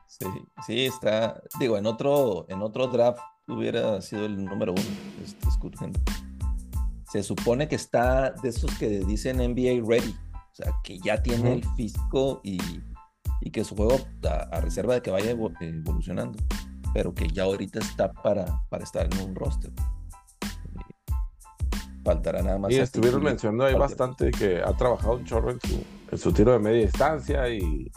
Sí, 0.06 0.26
sí, 0.66 0.86
está. 0.86 1.40
Digo, 1.60 1.76
en 1.76 1.86
otro, 1.86 2.46
en 2.48 2.62
otro 2.62 2.88
draft 2.88 3.20
hubiera 3.46 4.00
sido 4.00 4.26
el 4.26 4.44
número 4.44 4.72
uno, 4.72 4.82
este 5.22 5.50
Scott 5.50 5.76
Se 7.10 7.22
supone 7.22 7.68
que 7.68 7.76
está 7.76 8.30
de 8.30 8.48
esos 8.48 8.76
que 8.78 8.88
dicen 9.00 9.38
NBA 9.38 9.86
ready, 9.86 10.14
sea, 10.62 10.74
que 10.82 10.98
ya 10.98 11.22
tiene 11.22 11.54
el 11.54 11.64
físico 11.76 12.40
y, 12.42 12.58
que 13.52 13.64
su 13.64 13.74
juego 13.74 13.98
a, 14.28 14.60
reserva 14.60 14.94
de 14.94 15.02
que 15.02 15.10
vaya 15.10 15.30
evolucionando, 15.30 16.38
pero 16.92 17.14
que 17.14 17.28
ya 17.28 17.44
ahorita 17.44 17.78
está 17.78 18.12
para, 18.12 18.62
para 18.68 18.84
estar 18.84 19.08
en 19.10 19.20
un 19.26 19.34
roster. 19.34 19.72
Faltará 22.04 22.42
nada 22.42 22.58
más. 22.58 22.70
Y 22.72 22.76
estuvieron 22.76 23.22
mencionando 23.22 23.64
ahí 23.64 23.74
bastante 23.74 24.30
que 24.30 24.60
ha 24.62 24.72
trabajado 24.76 25.16
un 25.16 25.24
chorro 25.24 25.50
en 25.50 25.60
su, 25.60 25.84
en 26.10 26.18
su 26.18 26.32
tiro 26.32 26.52
de 26.52 26.58
media 26.58 26.82
distancia 26.82 27.48
y 27.48 27.90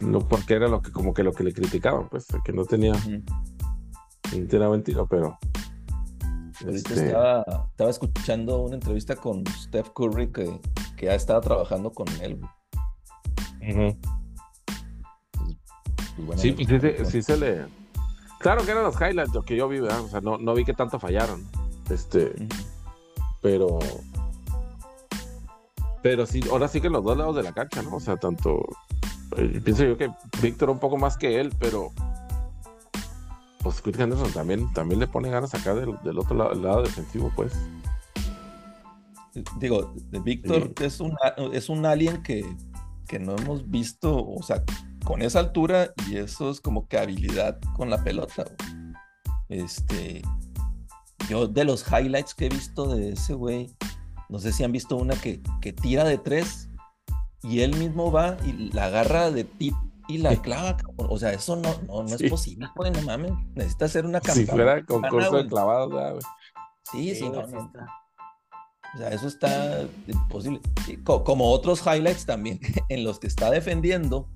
no 0.00 0.20
porque 0.20 0.54
era 0.54 0.68
lo 0.68 0.80
que 0.80 0.90
como 0.90 1.12
que 1.12 1.22
lo 1.22 1.32
que 1.32 1.44
le 1.44 1.52
criticaban, 1.52 2.08
pues, 2.08 2.26
que 2.44 2.52
no 2.52 2.64
tenía, 2.64 2.94
no 2.94 4.46
tenía 4.48 4.68
buen 4.68 4.82
tiro, 4.82 5.06
pero 5.06 5.38
este... 6.66 7.06
estaba, 7.06 7.44
estaba, 7.70 7.90
escuchando 7.90 8.62
una 8.62 8.76
entrevista 8.76 9.16
con 9.16 9.44
Steph 9.46 9.90
Curry 9.94 10.32
que, 10.32 10.60
que 10.96 11.06
ya 11.06 11.14
estaba 11.14 11.40
trabajando 11.40 11.90
con 11.90 12.08
él. 12.20 12.40
Pues, 13.60 13.96
pues, 16.26 16.40
sí, 16.40 16.52
pues, 16.52 16.68
sí, 16.68 17.04
sí, 17.10 17.22
se 17.22 17.36
le. 17.36 17.66
Claro 18.38 18.64
que 18.64 18.70
eran 18.70 18.84
los 18.84 18.96
highlights 18.96 19.34
lo 19.34 19.42
que 19.42 19.56
yo 19.56 19.68
vi, 19.68 19.80
¿verdad? 19.80 20.00
O 20.00 20.08
sea, 20.08 20.20
no, 20.20 20.38
no 20.38 20.54
vi 20.54 20.64
que 20.64 20.72
tanto 20.72 20.98
fallaron. 20.98 21.46
Este. 21.90 22.32
Pero. 23.42 23.78
Pero 26.02 26.26
sí, 26.26 26.40
ahora 26.50 26.68
sí 26.68 26.80
que 26.80 26.88
los 26.88 27.04
dos 27.04 27.16
lados 27.16 27.36
de 27.36 27.42
la 27.42 27.52
cancha, 27.52 27.82
¿no? 27.82 27.96
O 27.96 28.00
sea, 28.00 28.16
tanto 28.16 28.64
eh, 29.36 29.60
pienso 29.62 29.84
yo 29.84 29.96
que 29.96 30.10
Víctor 30.40 30.70
un 30.70 30.78
poco 30.78 30.96
más 30.96 31.16
que 31.16 31.40
él, 31.40 31.52
pero 31.58 31.90
pues 33.62 33.82
Chris 33.82 33.98
Henderson 33.98 34.32
también, 34.32 34.72
también 34.72 35.00
le 35.00 35.08
pone 35.08 35.28
ganas 35.28 35.54
acá 35.54 35.74
del, 35.74 35.96
del 36.04 36.18
otro 36.18 36.54
lado, 36.54 36.82
defensivo, 36.82 37.32
pues. 37.34 37.52
Digo, 39.58 39.94
Víctor 40.22 40.72
es, 40.80 41.00
un, 41.00 41.16
es 41.52 41.68
un 41.68 41.86
alien 41.86 42.22
que, 42.22 42.44
que 43.06 43.18
no 43.18 43.36
hemos 43.36 43.68
visto, 43.70 44.26
o 44.26 44.42
sea, 44.42 44.62
con 45.04 45.22
esa 45.22 45.40
altura 45.40 45.92
y 46.08 46.16
eso 46.16 46.50
es 46.50 46.60
como 46.60 46.88
que 46.88 46.98
habilidad 46.98 47.58
con 47.74 47.90
la 47.90 48.02
pelota. 48.02 48.44
Este, 49.48 50.22
yo 51.28 51.46
de 51.46 51.64
los 51.64 51.84
highlights 51.90 52.34
que 52.34 52.46
he 52.46 52.48
visto 52.48 52.94
de 52.94 53.10
ese 53.10 53.34
güey, 53.34 53.74
no 54.28 54.38
sé 54.38 54.52
si 54.52 54.64
han 54.64 54.72
visto 54.72 54.96
una 54.96 55.14
que, 55.14 55.40
que 55.60 55.72
tira 55.72 56.04
de 56.04 56.18
tres 56.18 56.68
y 57.42 57.60
él 57.60 57.76
mismo 57.76 58.10
va 58.10 58.36
y 58.44 58.52
la 58.72 58.86
agarra 58.86 59.30
de 59.30 59.44
tip 59.44 59.74
y 60.08 60.18
la 60.18 60.34
clava. 60.36 60.76
O 60.96 61.18
sea, 61.18 61.32
eso 61.32 61.56
no, 61.56 61.74
no, 61.86 62.02
no 62.02 62.14
es 62.14 62.30
posible, 62.30 62.68
güey, 62.74 62.90
no 62.90 63.02
mames. 63.02 63.32
Necesita 63.54 63.84
hacer 63.86 64.04
una 64.06 64.20
campaña. 64.20 64.46
Si 64.46 64.50
fuera 64.50 64.84
concurso 64.84 65.36
de 65.36 65.46
clavados, 65.46 65.90
güey. 65.90 66.22
Sí, 66.90 67.14
sí, 67.14 67.28
no, 67.28 67.46
no. 67.46 67.72
O 68.96 68.98
sea, 68.98 69.10
eso 69.10 69.28
está 69.28 69.86
imposible. 70.08 70.58
Como 71.04 71.50
otros 71.50 71.82
highlights 71.82 72.24
también 72.24 72.58
en 72.88 73.04
los 73.04 73.18
que 73.18 73.26
está 73.26 73.50
defendiendo, 73.50 74.26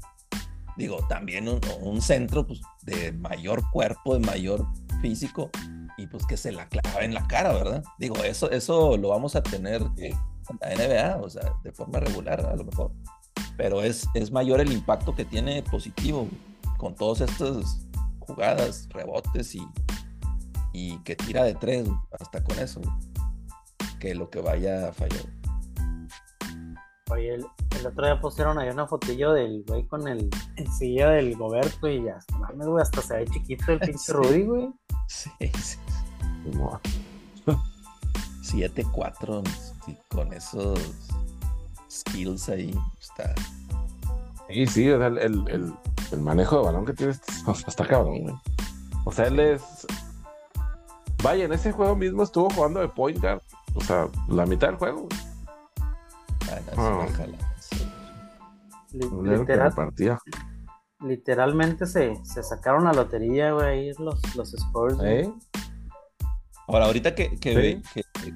digo, 0.76 0.98
también 1.08 1.48
un, 1.48 2.02
centro 2.02 2.46
pues, 2.46 2.60
de 2.82 3.12
mayor 3.12 3.62
cuerpo, 3.70 4.12
de 4.12 4.20
mayor 4.20 4.66
físico, 5.00 5.50
y 5.96 6.06
pues 6.08 6.26
que 6.26 6.36
se 6.36 6.52
la 6.52 6.68
clava 6.68 7.00
en 7.00 7.14
la 7.14 7.26
cara, 7.26 7.54
¿verdad? 7.54 7.82
Digo, 7.98 8.16
eso, 8.22 8.50
eso 8.50 8.98
lo 8.98 9.08
vamos 9.08 9.34
a 9.34 9.42
tener 9.42 9.80
la 9.80 10.74
NBA, 10.74 11.16
o 11.22 11.30
sea, 11.30 11.54
de 11.64 11.72
forma 11.72 11.98
regular 11.98 12.44
a 12.44 12.54
lo 12.54 12.64
mejor. 12.64 12.92
Pero 13.56 13.82
es, 13.82 14.06
es 14.12 14.30
mayor 14.30 14.60
el 14.60 14.72
impacto 14.72 15.14
que 15.14 15.24
tiene 15.24 15.62
positivo 15.62 16.28
con 16.76 16.94
todas 16.94 17.22
estas 17.22 17.86
jugadas, 18.18 18.86
rebotes 18.90 19.54
y, 19.54 19.66
y 20.74 20.98
que 20.98 21.16
tira 21.16 21.44
de 21.44 21.54
tres, 21.54 21.88
hasta 22.18 22.44
con 22.44 22.58
eso, 22.58 22.82
que 24.00 24.14
lo 24.14 24.28
que 24.30 24.40
vaya 24.40 24.88
a 24.88 24.92
fallar. 24.92 25.26
Oye, 27.10 27.34
el, 27.34 27.44
otro 27.86 28.06
día 28.06 28.20
pusieron 28.20 28.58
ahí 28.58 28.68
una 28.70 28.86
fotillo 28.86 29.32
del 29.32 29.64
güey 29.66 29.86
con 29.86 30.06
el 30.08 30.30
silla 30.78 31.10
del 31.10 31.36
Goberto 31.36 31.88
y 31.88 32.04
ya, 32.04 32.18
mames, 32.38 32.66
güey, 32.66 32.82
hasta 32.82 33.02
se 33.02 33.16
ve 33.16 33.24
chiquito 33.26 33.72
el 33.72 33.80
pinche 33.80 34.12
Rudy, 34.12 34.42
güey. 34.44 34.70
Sí, 35.08 35.30
sí. 35.60 35.78
7-4 38.42 39.42
con 40.08 40.32
esos 40.32 40.78
skills 41.90 42.48
ahí 42.48 42.74
está. 43.00 43.34
Sí, 44.48 44.66
sí, 44.66 44.88
el, 44.88 45.18
el, 45.18 45.74
el, 46.12 46.20
manejo 46.20 46.58
de 46.58 46.64
balón 46.64 46.84
que 46.84 46.92
tiene 46.92 47.12
está 47.66 47.86
cabrón, 47.86 48.40
O 49.04 49.12
sea, 49.12 49.26
él 49.26 49.40
es. 49.40 49.62
Vaya, 51.22 51.44
en 51.44 51.52
ese 51.52 51.72
juego 51.72 51.94
mismo 51.94 52.22
estuvo 52.22 52.50
jugando 52.50 52.80
de 52.80 52.88
point 52.88 53.20
guard. 53.20 53.42
O 53.74 53.80
sea, 53.80 54.08
la 54.28 54.46
mitad 54.46 54.68
del 54.68 54.76
juego. 54.76 55.08
Ah, 56.76 57.06
literalmente 61.00 61.86
se, 61.86 62.16
se 62.24 62.42
sacaron 62.42 62.84
la 62.84 62.92
lotería, 62.92 63.52
güey, 63.52 63.92
los, 63.98 64.36
los 64.36 64.54
Spurs. 64.54 64.98
¿Eh? 65.02 65.32
Ahora, 66.66 66.86
ahorita 66.86 67.14
que, 67.14 67.38
que, 67.38 67.82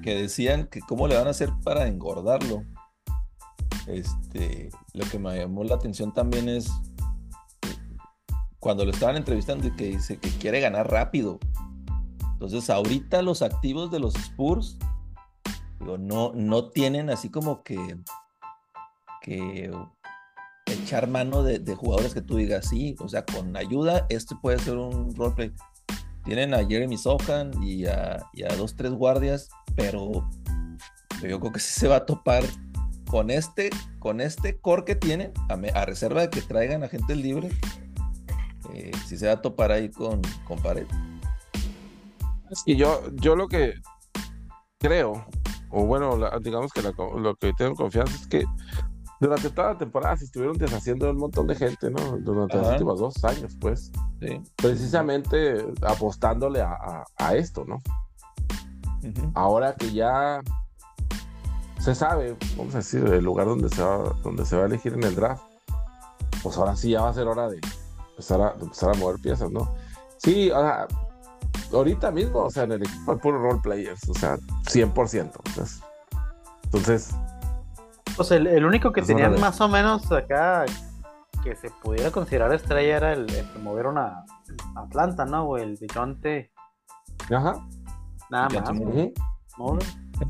que, 0.03 0.15
decían 0.15 0.67
que 0.67 0.81
cómo 0.81 1.07
le 1.07 1.15
van 1.15 1.27
a 1.27 1.29
hacer 1.29 1.51
para 1.63 1.87
engordarlo, 1.87 2.63
este, 3.87 4.69
lo 4.93 5.05
que 5.09 5.19
me 5.19 5.37
llamó 5.37 5.63
la 5.63 5.75
atención 5.75 6.13
también 6.13 6.49
es 6.49 6.69
cuando 8.59 8.83
lo 8.83 8.91
estaban 8.91 9.15
entrevistando 9.15 9.67
y 9.67 9.71
que 9.71 9.85
dice 9.85 10.17
que 10.17 10.29
quiere 10.31 10.59
ganar 10.59 10.89
rápido. 10.89 11.39
Entonces, 12.33 12.69
ahorita 12.69 13.21
los 13.21 13.41
activos 13.41 13.91
de 13.91 13.99
los 13.99 14.15
Spurs, 14.15 14.77
no, 15.79 16.31
no 16.33 16.69
tienen 16.69 17.09
así 17.09 17.29
como 17.29 17.63
que, 17.63 17.97
que 19.21 19.71
echar 20.65 21.07
mano 21.07 21.43
de, 21.43 21.75
jugadores 21.75 22.13
que 22.13 22.21
tú 22.21 22.37
digas, 22.37 22.67
sí, 22.69 22.95
o 22.99 23.07
sea, 23.07 23.25
con 23.25 23.55
ayuda, 23.55 24.05
este 24.09 24.35
puede 24.35 24.59
ser 24.59 24.77
un 24.77 25.15
roleplay 25.15 25.51
tienen 26.25 26.55
a 26.55 26.65
Jeremy 26.65 26.97
Sohan 26.97 27.51
y 27.63 27.85
a, 27.85 28.25
dos, 28.57 28.75
tres 28.75 28.91
guardias, 28.91 29.49
pero 29.75 30.27
yo 31.21 31.39
creo 31.39 31.51
que 31.51 31.59
sí 31.59 31.79
se 31.79 31.87
va 31.87 31.97
a 31.97 32.05
topar 32.05 32.43
con 33.07 33.29
este, 33.29 33.69
con 33.99 34.19
este 34.19 34.57
core 34.57 34.83
que 34.83 34.95
tienen, 34.95 35.31
a, 35.49 35.85
reserva 35.85 36.21
de 36.21 36.29
que 36.31 36.41
traigan 36.41 36.83
a 36.83 36.89
gente 36.89 37.15
libre, 37.15 37.51
eh, 38.73 38.91
sí 39.07 39.17
se 39.17 39.27
va 39.27 39.33
a 39.33 39.41
topar 39.41 39.71
ahí 39.71 39.89
con, 39.89 40.21
con 40.45 40.59
pared. 40.59 40.87
Y 42.65 42.75
yo, 42.75 43.03
yo 43.13 43.35
lo 43.35 43.47
que 43.47 43.75
creo, 44.79 45.27
o 45.75 45.85
bueno, 45.85 46.17
digamos 46.41 46.71
que 46.71 46.81
lo 46.81 47.35
que 47.35 47.51
tengo 47.53 47.75
confianza 47.75 48.15
es 48.15 48.27
que 48.27 48.45
durante 49.19 49.49
toda 49.49 49.73
la 49.73 49.77
temporada 49.77 50.15
se 50.15 50.25
estuvieron 50.25 50.57
deshaciendo 50.57 51.09
un 51.09 51.17
montón 51.17 51.47
de 51.47 51.55
gente, 51.55 51.89
¿no? 51.89 52.17
Durante 52.17 52.57
los 52.57 52.67
últimos 52.69 52.99
dos 52.99 53.23
años, 53.25 53.57
pues. 53.59 53.91
Sí. 54.21 54.41
Precisamente 54.55 55.65
apostándole 55.81 56.61
a, 56.61 57.35
esto, 57.35 57.65
¿no? 57.65 57.81
Ahora 59.33 59.75
que 59.75 59.91
ya 59.91 60.41
se 61.79 61.93
sabe, 61.93 62.37
vamos 62.57 62.73
a 62.73 62.77
decir, 62.77 63.05
el 63.05 63.23
lugar 63.23 63.47
donde 63.47 63.67
se 63.69 63.83
va, 63.83 64.15
donde 64.23 64.45
se 64.45 64.55
va 64.55 64.63
a 64.63 64.65
elegir 64.65 64.93
en 64.93 65.03
el 65.03 65.13
draft, 65.13 65.43
pues 66.41 66.57
ahora 66.57 66.75
sí 66.75 66.91
ya 66.91 67.01
va 67.01 67.09
a 67.09 67.13
ser 67.13 67.27
hora 67.27 67.49
de 67.49 67.59
empezar 68.11 68.41
a, 68.41 68.55
empezar 68.59 68.95
a 68.95 68.97
mover 68.97 69.19
piezas, 69.19 69.51
¿no? 69.51 69.75
Sí, 70.17 70.49
o 70.51 70.59
sea, 70.59 70.87
ahorita 71.71 72.11
mismo, 72.11 72.39
o 72.43 72.49
sea, 72.49 72.63
en 72.63 72.73
el 72.73 72.83
equipo 72.83 73.11
hay 73.11 73.17
puro 73.17 73.39
role 73.39 73.59
players, 73.61 74.09
o 74.09 74.13
sea, 74.13 74.37
100%. 74.65 75.31
Entonces, 75.45 75.81
entonces 76.65 77.15
pues 78.15 78.31
el, 78.31 78.47
el 78.47 78.65
único 78.65 78.91
que 78.91 79.01
tenían 79.01 79.39
más 79.39 79.59
o 79.61 79.67
menos 79.67 80.09
acá 80.11 80.65
que 81.43 81.55
se 81.55 81.69
pudiera 81.69 82.11
considerar 82.11 82.53
estrella 82.53 82.97
era 82.97 83.13
el, 83.13 83.25
que 83.25 83.59
movieron 83.61 83.97
a 83.97 84.25
Atlanta, 84.75 85.25
¿no? 85.25 85.43
O 85.43 85.57
el 85.57 85.75
de 85.77 86.49
Ajá. 87.31 87.67
Nada 88.29 88.49
más. 88.49 88.73
¿no? 88.73 89.77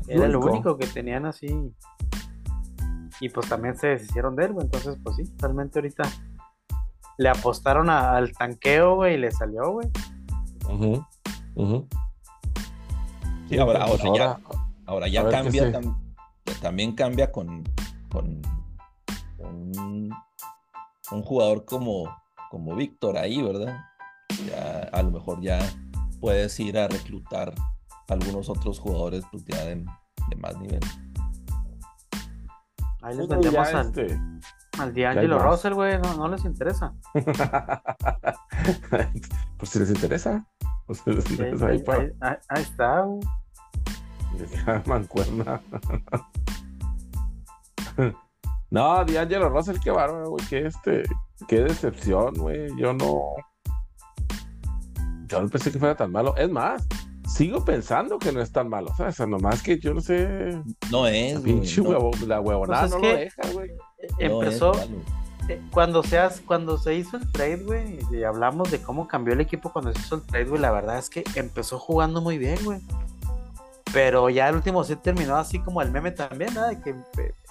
Era 0.08 0.26
el 0.26 0.36
único 0.36 0.76
que 0.76 0.86
tenían 0.86 1.26
así. 1.26 1.72
Y 3.20 3.28
pues 3.30 3.48
también 3.48 3.78
se 3.78 3.88
deshicieron 3.88 4.36
de 4.36 4.44
él, 4.44 4.52
güey. 4.52 4.66
Entonces, 4.66 4.98
pues 5.02 5.16
sí, 5.16 5.22
realmente 5.38 5.78
ahorita 5.78 6.02
le 7.16 7.28
apostaron 7.30 7.88
al 7.88 8.32
tanqueo, 8.32 8.96
güey, 8.96 9.14
y 9.14 9.18
le 9.18 9.30
salió, 9.30 9.70
güey. 9.70 9.88
Sí, 13.48 13.58
ahora, 13.58 13.84
ahora, 13.84 14.02
pues 14.02 14.18
ya, 14.18 14.38
ahora 14.84 15.08
ya 15.08 15.28
cambia, 15.28 15.72
también 16.60 16.94
cambia 16.94 17.32
con, 17.32 17.64
con, 18.10 18.42
un, 19.38 21.22
jugador 21.22 21.64
como, 21.64 22.14
como 22.50 22.76
Víctor 22.76 23.16
ahí, 23.16 23.40
¿verdad? 23.40 23.78
Ya, 24.46 24.90
a 24.92 25.02
lo 25.02 25.12
mejor 25.12 25.40
ya 25.40 25.58
puedes 26.20 26.60
ir 26.60 26.76
a 26.78 26.88
reclutar 26.88 27.54
algunos 28.08 28.50
otros 28.50 28.78
jugadores 28.78 29.24
pues 29.30 29.44
ya 29.46 29.64
de, 29.64 29.84
más 30.36 30.56
nivel. 30.58 30.80
Ahí 33.02 33.16
les 33.16 33.28
vendemos 33.28 33.68
al, 33.68 33.86
este, 33.86 34.20
al 34.78 34.92
D'Angelo 34.92 35.38
Russell, 35.38 35.72
güey, 35.72 35.98
no, 36.00 36.16
no, 36.16 36.28
les 36.28 36.44
interesa. 36.44 36.92
pues 39.56 39.70
si 39.70 39.78
les 39.78 39.90
interesa. 39.90 40.44
Pues 40.86 41.00
si 41.00 41.10
les 41.10 41.30
interesa 41.30 41.66
ahí, 41.66 41.82
ahí, 41.88 42.10
ahí, 42.20 42.36
ahí 42.48 42.62
está, 42.62 43.00
güey. 43.00 43.20
Mancuerna. 44.86 45.60
no, 48.70 49.04
D'Angelo 49.04 49.48
Russell, 49.48 49.78
qué 49.82 49.90
bárbaro, 49.90 50.30
güey. 50.30 50.46
Qué, 50.48 50.66
este, 50.66 51.02
qué 51.48 51.62
decepción, 51.62 52.34
güey. 52.34 52.68
Yo 52.76 52.92
no. 52.92 53.34
Yo 55.26 55.42
no 55.42 55.48
pensé 55.48 55.72
que 55.72 55.78
fuera 55.78 55.96
tan 55.96 56.12
malo. 56.12 56.36
Es 56.36 56.50
más, 56.50 56.86
sigo 57.26 57.64
pensando 57.64 58.18
que 58.18 58.30
no 58.30 58.40
es 58.40 58.52
tan 58.52 58.68
malo. 58.68 58.92
O 58.96 59.12
sea, 59.12 59.26
nomás 59.26 59.62
que 59.62 59.78
yo 59.78 59.92
no 59.94 60.00
sé. 60.00 60.60
No 60.90 61.06
es. 61.06 61.40
Pinche 61.40 61.80
huevo, 61.80 62.10
la 62.26 62.40
huevonada 62.40 62.82
pues 62.82 62.92
no 62.92 62.98
lo 62.98 63.08
deja, 63.08 63.42
güey. 63.52 63.70
Empezó. 64.18 64.72
Eh, 64.74 64.88
cuando, 65.70 66.02
seas, 66.02 66.42
cuando 66.44 66.78
se 66.78 66.94
hizo 66.94 67.16
el 67.16 67.30
trade, 67.30 67.64
güey, 67.64 67.98
y 68.10 68.24
hablamos 68.24 68.70
de 68.70 68.82
cómo 68.82 69.06
cambió 69.06 69.34
el 69.34 69.40
equipo 69.40 69.72
cuando 69.72 69.92
se 69.92 70.00
hizo 70.00 70.16
el 70.16 70.22
trade, 70.22 70.46
güey, 70.46 70.60
la 70.60 70.70
verdad 70.70 70.98
es 70.98 71.10
que 71.10 71.24
empezó 71.34 71.78
jugando 71.78 72.20
muy 72.20 72.38
bien, 72.38 72.58
güey. 72.64 72.80
Pero 73.92 74.28
ya 74.28 74.48
el 74.48 74.56
último 74.56 74.82
set 74.84 75.00
terminó 75.00 75.36
así 75.36 75.60
como 75.60 75.80
el 75.80 75.90
meme 75.90 76.10
también, 76.10 76.52
¿no? 76.52 76.66
De 76.66 76.80
que 76.80 76.94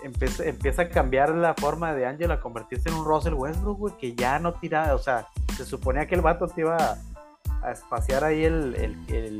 empieza, 0.03 0.81
a 0.83 0.89
cambiar 0.89 1.29
la 1.29 1.53
forma 1.55 1.93
de 1.93 2.05
Angel 2.05 2.29
a 2.31 2.41
convertirse 2.41 2.89
en 2.89 2.95
un 2.95 3.05
Russell 3.05 3.33
Westbrook, 3.33 3.79
güey, 3.79 3.97
que 3.97 4.15
ya 4.15 4.37
no 4.39 4.53
tira, 4.53 4.93
o 4.93 4.99
sea, 4.99 5.27
se 5.55 5.65
suponía 5.65 6.05
que 6.05 6.15
el 6.15 6.21
vato 6.21 6.47
te 6.47 6.61
iba 6.61 6.77
a, 7.63 7.71
espaciar 7.71 8.23
ahí 8.23 8.45
el, 8.45 9.39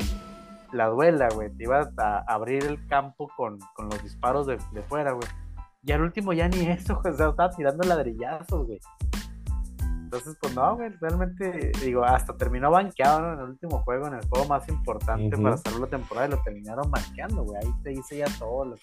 la 0.71 0.88
duela, 0.88 1.29
güey, 1.29 1.51
te 1.51 1.63
iba 1.63 1.89
a, 1.97 2.24
abrir 2.27 2.63
el 2.63 2.88
campo 2.88 3.29
con, 3.35 3.59
los 3.77 4.01
disparos 4.01 4.47
de, 4.47 4.57
de 4.71 4.81
fuera, 4.81 5.12
güey. 5.12 5.27
Y 5.86 5.92
al 5.92 6.01
último 6.01 6.34
ya 6.34 6.48
ni 6.48 6.68
eso, 6.68 7.00
güey, 7.01 7.13
o 7.13 7.18
sea, 7.18 7.30
estaba 7.30 7.50
tirando 7.51 7.88
ladrillazos, 7.88 8.65
güey. 8.65 8.80
Entonces, 10.06 10.38
pues 10.42 10.56
no, 10.56 10.75
güey, 10.75 10.89
realmente, 11.00 11.72
digo, 11.84 12.04
hasta 12.04 12.36
terminó 12.38 12.72
banqueado 12.72 13.34
en 13.34 13.39
el 13.39 13.50
último 13.50 13.80
juego, 13.84 14.08
en 14.08 14.15
el 14.15 14.27
juego 14.27 14.48
más 14.48 14.68
importante 14.70 15.38
para 15.38 15.58
cerrar 15.58 15.80
la 15.82 15.88
temporada, 15.88 16.27
y 16.27 16.32
lo 16.32 16.42
terminaron 16.42 16.89
banqueando, 16.89 17.44
güey. 17.44 17.58
Ahí 17.63 17.74
te 17.84 17.89
dice 17.89 18.17
ya 18.17 18.26
todo 18.39 18.65
lo, 18.65 18.76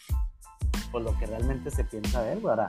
pues, 0.92 1.04
lo 1.04 1.16
que 1.18 1.26
realmente 1.26 1.70
se 1.70 1.84
piensa 1.84 2.22
de 2.22 2.34
él, 2.34 2.40
güey. 2.40 2.50
Ahora, 2.50 2.68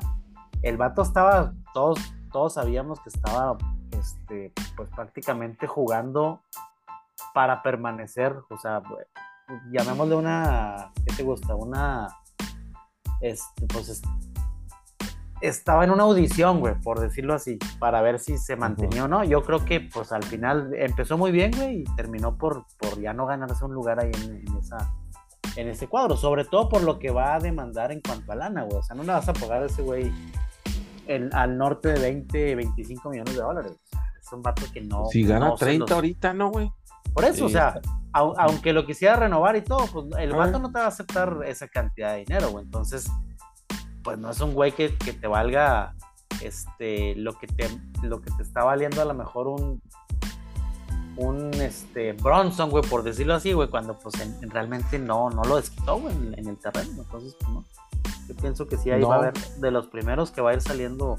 el 0.61 0.77
vato 0.77 1.01
estaba, 1.01 1.53
todos, 1.73 1.99
todos 2.31 2.53
sabíamos 2.53 3.01
que 3.01 3.09
estaba, 3.09 3.57
este, 3.91 4.53
pues 4.75 4.89
prácticamente 4.95 5.67
jugando 5.67 6.41
para 7.33 7.61
permanecer, 7.61 8.35
o 8.49 8.57
sea, 8.57 8.81
llamémosle 9.71 10.15
una, 10.15 10.91
¿qué 11.05 11.15
te 11.15 11.23
gusta? 11.23 11.53
Una, 11.55 12.07
este, 13.23 13.65
pues, 13.67 14.01
estaba 15.41 15.85
en 15.85 15.91
una 15.91 16.03
audición, 16.03 16.59
güey, 16.59 16.75
por 16.81 16.99
decirlo 16.99 17.33
así, 17.33 17.57
para 17.79 18.01
ver 18.01 18.19
si 18.19 18.37
se 18.37 18.55
mantenía 18.57 19.05
o 19.05 19.07
no. 19.07 19.23
Yo 19.23 19.43
creo 19.43 19.63
que, 19.63 19.79
pues 19.79 20.11
al 20.11 20.23
final 20.23 20.73
empezó 20.75 21.17
muy 21.17 21.31
bien, 21.31 21.51
güey, 21.55 21.81
y 21.81 21.83
terminó 21.95 22.37
por, 22.37 22.65
por 22.77 22.99
ya 22.99 23.13
no 23.13 23.25
ganarse 23.25 23.63
un 23.63 23.73
lugar 23.73 23.99
ahí 23.99 24.11
en, 24.23 24.57
esa, 24.57 24.93
en 25.55 25.69
ese 25.69 25.87
cuadro. 25.87 26.17
Sobre 26.17 26.43
todo 26.45 26.67
por 26.67 26.83
lo 26.83 26.99
que 26.99 27.11
va 27.11 27.35
a 27.35 27.39
demandar 27.39 27.91
en 27.93 28.01
cuanto 28.01 28.31
a 28.33 28.35
lana, 28.35 28.63
güey. 28.63 28.77
O 28.77 28.83
sea, 28.83 28.95
no 28.95 29.03
le 29.03 29.13
vas 29.13 29.27
a 29.27 29.33
pagar 29.33 29.63
a 29.63 29.65
ese 29.67 29.81
güey 29.81 30.11
al 31.33 31.57
norte 31.57 31.93
de 31.93 31.99
20, 31.99 32.55
25 32.55 33.09
millones 33.09 33.35
de 33.35 33.41
dólares. 33.41 33.71
O 33.71 33.89
sea, 33.89 34.01
es 34.21 34.33
un 34.33 34.41
vato 34.41 34.63
que 34.73 34.81
no. 34.81 35.05
Si 35.05 35.23
gana 35.23 35.55
30 35.55 35.93
ahorita, 35.93 36.33
¿no, 36.33 36.51
güey? 36.51 36.71
Por 37.13 37.25
eso, 37.25 37.45
o 37.45 37.49
sea, 37.49 37.79
aunque 38.11 38.73
lo 38.73 38.85
quisiera 38.85 39.15
renovar 39.15 39.55
y 39.55 39.61
todo, 39.61 39.85
pues 39.87 40.05
el 40.19 40.33
vato 40.33 40.59
no 40.59 40.71
te 40.71 40.79
va 40.79 40.85
a 40.85 40.87
aceptar 40.87 41.39
esa 41.45 41.67
cantidad 41.67 42.13
de 42.13 42.19
dinero, 42.19 42.49
güey. 42.49 42.65
Entonces 42.65 43.09
pues 44.03 44.17
no 44.19 44.29
es 44.29 44.39
un 44.41 44.53
güey 44.53 44.73
que, 44.73 44.89
te 44.89 45.27
valga 45.27 45.95
este 46.41 47.15
lo 47.15 47.33
que 47.33 47.47
te 47.47 47.69
lo 48.03 48.21
que 48.21 48.29
te 48.31 48.43
está 48.43 48.63
valiendo 48.63 49.01
a 49.01 49.05
lo 49.05 49.13
mejor 49.13 49.47
un 49.47 49.81
un 51.15 51.53
este 51.53 52.13
Bronson, 52.13 52.69
güey, 52.69 52.83
por 52.83 53.03
decirlo 53.03 53.35
así, 53.35 53.53
güey, 53.53 53.69
cuando 53.69 53.97
pues 53.97 54.15
realmente 54.41 54.97
no, 54.97 55.29
no 55.29 55.43
lo 55.43 55.57
desquitó, 55.57 55.99
güey, 55.99 56.15
en, 56.15 56.47
el 56.47 56.57
terreno. 56.57 57.03
Entonces, 57.03 57.35
pues, 57.39 57.51
no. 57.51 57.63
Yo 58.27 58.35
pienso 58.35 58.67
que 58.67 58.77
sí 58.77 58.89
ahí 58.89 59.03
va 59.03 59.15
a 59.15 59.17
haber 59.19 59.33
de 59.33 59.69
los 59.69 59.87
primeros 59.89 60.31
que 60.31 60.41
va 60.41 60.49
a 60.49 60.53
ir 60.55 60.61
saliendo. 60.61 61.17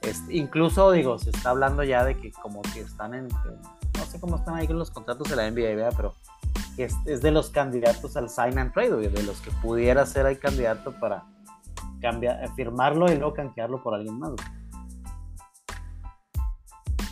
Este, 0.00 0.34
incluso 0.34 0.90
digo, 0.90 1.18
se 1.18 1.28
está 1.28 1.50
hablando 1.50 1.82
ya 1.82 2.02
de 2.02 2.16
que 2.16 2.32
como 2.32 2.62
que 2.62 2.80
están 2.80 3.12
en, 3.12 3.28
no 3.28 3.79
sé 4.10 4.20
cómo 4.20 4.36
están 4.36 4.56
ahí 4.56 4.66
con 4.66 4.78
los 4.78 4.90
contratos 4.90 5.28
de 5.28 5.36
la 5.36 5.50
NBA, 5.50 5.90
pero 5.96 6.14
es, 6.76 6.94
es 7.06 7.22
de 7.22 7.30
los 7.30 7.50
candidatos 7.50 8.16
al 8.16 8.28
sign 8.28 8.58
and 8.58 8.72
trade, 8.72 8.90
güey, 8.90 9.08
de 9.08 9.22
los 9.22 9.40
que 9.40 9.50
pudiera 9.62 10.04
ser 10.06 10.26
ahí 10.26 10.36
candidato 10.36 10.92
para 10.98 11.24
cambiar, 12.00 12.48
firmarlo 12.54 13.10
y 13.10 13.16
luego 13.16 13.34
canjearlo 13.34 13.82
por 13.82 13.94
alguien 13.94 14.18
más. 14.18 14.32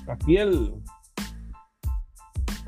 Aquí 0.08 0.38
el, 0.38 0.74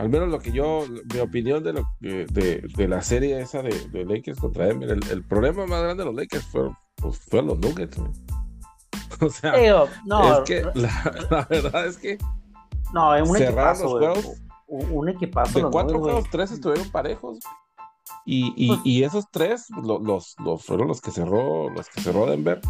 al 0.00 0.08
menos 0.08 0.28
lo 0.28 0.38
que 0.38 0.50
yo, 0.50 0.84
mi 1.12 1.20
opinión 1.20 1.62
de, 1.62 1.74
lo, 1.74 1.82
de, 2.00 2.26
de 2.26 2.88
la 2.88 3.02
serie 3.02 3.38
esa 3.38 3.62
de, 3.62 3.88
de 3.90 4.06
Lakers 4.06 4.40
contra 4.40 4.66
Denver, 4.66 4.98
el, 5.10 5.24
problema 5.24 5.66
más 5.66 5.82
grande 5.82 6.04
de 6.04 6.06
los 6.06 6.14
Lakers 6.14 6.44
fue, 6.46 6.70
pues, 6.96 7.18
fueron 7.18 7.48
los 7.48 7.58
Nuggets. 7.58 7.98
O 9.22 9.28
sea, 9.28 9.52
no, 10.06 10.38
es 10.38 10.48
que 10.48 10.62
la, 10.74 11.46
verdad 11.50 11.86
es 11.86 11.98
que 11.98 12.16
no, 12.92 13.10
un 13.24 13.36
equipazo, 13.36 13.98
los 13.98 14.18
juegos. 14.18 14.42
Un 14.66 15.08
equipazo. 15.08 15.58
De 15.58 15.70
cuatro 15.70 15.98
juegos, 15.98 16.24
tres 16.30 16.52
estuvieron 16.52 16.88
parejos. 16.90 17.38
Y, 18.24 18.52
y, 18.56 18.68
pues 18.68 18.80
y 18.84 19.02
esos 19.02 19.30
tres 19.30 19.66
los, 19.82 20.36
los, 20.38 20.64
fueron 20.64 20.88
los 20.88 21.00
que 21.00 21.10
cerró, 21.10 21.70
los 21.70 21.88
que 21.88 22.00
cerró 22.00 22.26
Denver. 22.26 22.60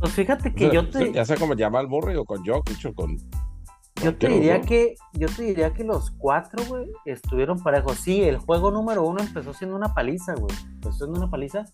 Pues 0.00 0.12
fíjate 0.12 0.54
que 0.54 0.70
yo 0.70 0.88
te. 0.88 1.12
Ya 1.12 1.24
sea 1.24 1.36
como 1.36 1.56
Jamal 1.56 1.88
Murray 1.88 2.16
o 2.16 2.24
con 2.24 2.44
Jokic 2.44 2.86
o 2.86 2.94
con. 2.94 3.16
Yo 4.02 4.16
te 4.16 4.28
diría 4.28 4.60
que, 4.60 4.94
yo 5.14 5.26
te 5.28 5.42
diría 5.42 5.72
que 5.72 5.82
los 5.82 6.12
cuatro, 6.12 6.62
güey, 6.68 6.86
estuvieron 7.04 7.60
parejos. 7.60 7.96
Sí, 7.96 8.22
el 8.22 8.38
juego 8.38 8.70
número 8.70 9.04
uno 9.04 9.20
empezó 9.20 9.52
siendo 9.52 9.74
una 9.74 9.92
paliza, 9.92 10.34
güey. 10.34 10.54
Empezó 10.74 10.98
siendo 10.98 11.18
una 11.18 11.30
paliza. 11.30 11.64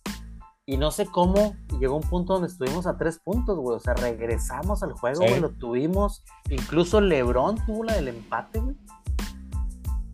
Y 0.66 0.78
no 0.78 0.90
sé 0.90 1.06
cómo 1.06 1.54
llegó 1.78 1.96
un 1.96 2.08
punto 2.08 2.34
donde 2.34 2.48
estuvimos 2.48 2.86
a 2.86 2.96
tres 2.96 3.18
puntos, 3.18 3.58
güey. 3.58 3.76
O 3.76 3.80
sea, 3.80 3.94
regresamos 3.94 4.82
al 4.82 4.92
juego, 4.92 5.20
güey, 5.20 5.40
lo 5.40 5.50
tuvimos. 5.50 6.24
Incluso 6.48 7.00
LeBron 7.00 7.56
tuvo 7.66 7.84
la 7.84 7.94
del 7.94 8.08
empate, 8.08 8.60
güey 8.60 8.76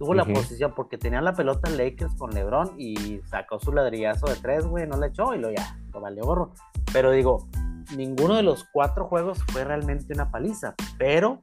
tuvo 0.00 0.14
la 0.14 0.24
posición 0.24 0.72
porque 0.74 0.96
tenía 0.96 1.20
la 1.20 1.34
pelota 1.34 1.68
Lakers 1.68 2.14
con 2.14 2.30
LeBron 2.30 2.72
y 2.78 3.20
sacó 3.26 3.60
su 3.60 3.70
ladrillazo 3.70 4.28
de 4.28 4.36
tres, 4.36 4.66
güey, 4.66 4.86
no 4.86 4.96
le 4.96 5.08
echó 5.08 5.34
y 5.34 5.38
lo 5.38 5.50
ya, 5.50 5.78
lo 5.92 6.00
valió 6.00 6.24
gorro. 6.24 6.52
Pero 6.90 7.10
digo, 7.10 7.46
ninguno 7.94 8.34
de 8.34 8.42
los 8.42 8.64
cuatro 8.72 9.04
juegos 9.04 9.40
fue 9.52 9.62
realmente 9.62 10.14
una 10.14 10.30
paliza, 10.30 10.74
pero 10.96 11.42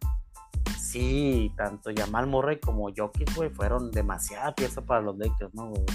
sí, 0.76 1.54
tanto 1.56 1.91
Jamal 1.96 2.26
Murray 2.26 2.60
como 2.60 2.89
Jokic, 2.91 3.36
güey, 3.36 3.52
fueron 3.52 3.91
demasiada 3.91 4.56
pieza 4.56 4.82
para 4.82 5.02
los 5.02 5.15
Lakers, 5.20 5.54
¿no? 5.54 5.72
Este, 5.76 5.93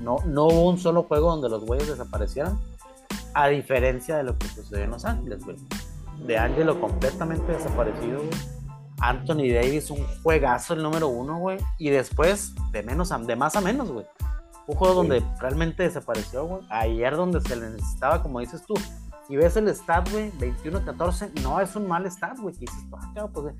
no, 0.00 0.18
no 0.26 0.46
hubo 0.46 0.68
un 0.68 0.78
solo 0.78 1.04
juego 1.04 1.30
donde 1.30 1.48
los 1.48 1.64
güeyes 1.64 1.88
desaparecieran, 1.88 2.58
a 3.34 3.48
diferencia 3.48 4.16
de 4.16 4.24
lo 4.24 4.36
que 4.38 4.48
sucedió 4.48 4.84
en 4.84 4.90
Los 4.90 5.04
Ángeles, 5.04 5.44
güey. 5.44 5.56
De 6.26 6.36
Angelo 6.36 6.80
completamente 6.80 7.52
desaparecido, 7.52 8.18
güey 8.18 8.58
Anthony 9.00 9.52
Davis, 9.52 9.90
un 9.90 10.04
juegazo 10.22 10.74
el 10.74 10.82
número 10.82 11.08
uno, 11.08 11.38
güey. 11.38 11.58
Y 11.78 11.90
después, 11.90 12.54
de 12.72 12.82
menos 12.82 13.12
a, 13.12 13.18
de 13.18 13.36
más 13.36 13.56
a 13.56 13.60
menos, 13.60 13.90
güey. 13.90 14.06
Un 14.66 14.76
juego 14.76 14.94
donde 14.94 15.24
realmente 15.40 15.84
desapareció, 15.84 16.46
güey. 16.46 16.62
Ayer 16.68 17.16
donde 17.16 17.40
se 17.40 17.56
le 17.56 17.70
necesitaba, 17.70 18.22
como 18.22 18.40
dices 18.40 18.62
tú. 18.66 18.74
Si 19.26 19.36
ves 19.36 19.56
el 19.56 19.68
stat, 19.74 20.10
güey, 20.10 20.32
21-14, 20.32 21.40
no 21.42 21.60
es 21.60 21.76
un 21.76 21.86
mal 21.86 22.10
stat, 22.10 22.38
güey. 22.38 22.54
dices, 22.56 22.84
ah, 22.92 23.28
pues, 23.32 23.54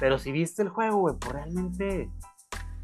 pero 0.00 0.18
si 0.18 0.32
viste 0.32 0.62
el 0.62 0.68
juego, 0.68 0.98
güey, 0.98 1.14
pues 1.14 1.32
realmente 1.32 2.10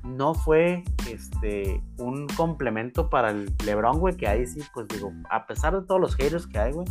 no 0.03 0.35
fue 0.35 0.85
este, 1.11 1.83
un 1.99 2.27
complemento 2.29 3.11
para 3.11 3.31
el 3.31 3.53
LeBron, 3.65 3.99
güey, 3.99 4.17
que 4.17 4.29
ahí 4.29 4.47
sí, 4.47 4.61
pues 4.73 4.89
digo, 4.89 5.13
a 5.31 5.47
pesar 5.47 5.79
de 5.79 5.87
todos 5.87 6.01
los 6.01 6.17
haters 6.17 6.47
que 6.47 6.59
hay, 6.59 6.73
güey, 6.73 6.87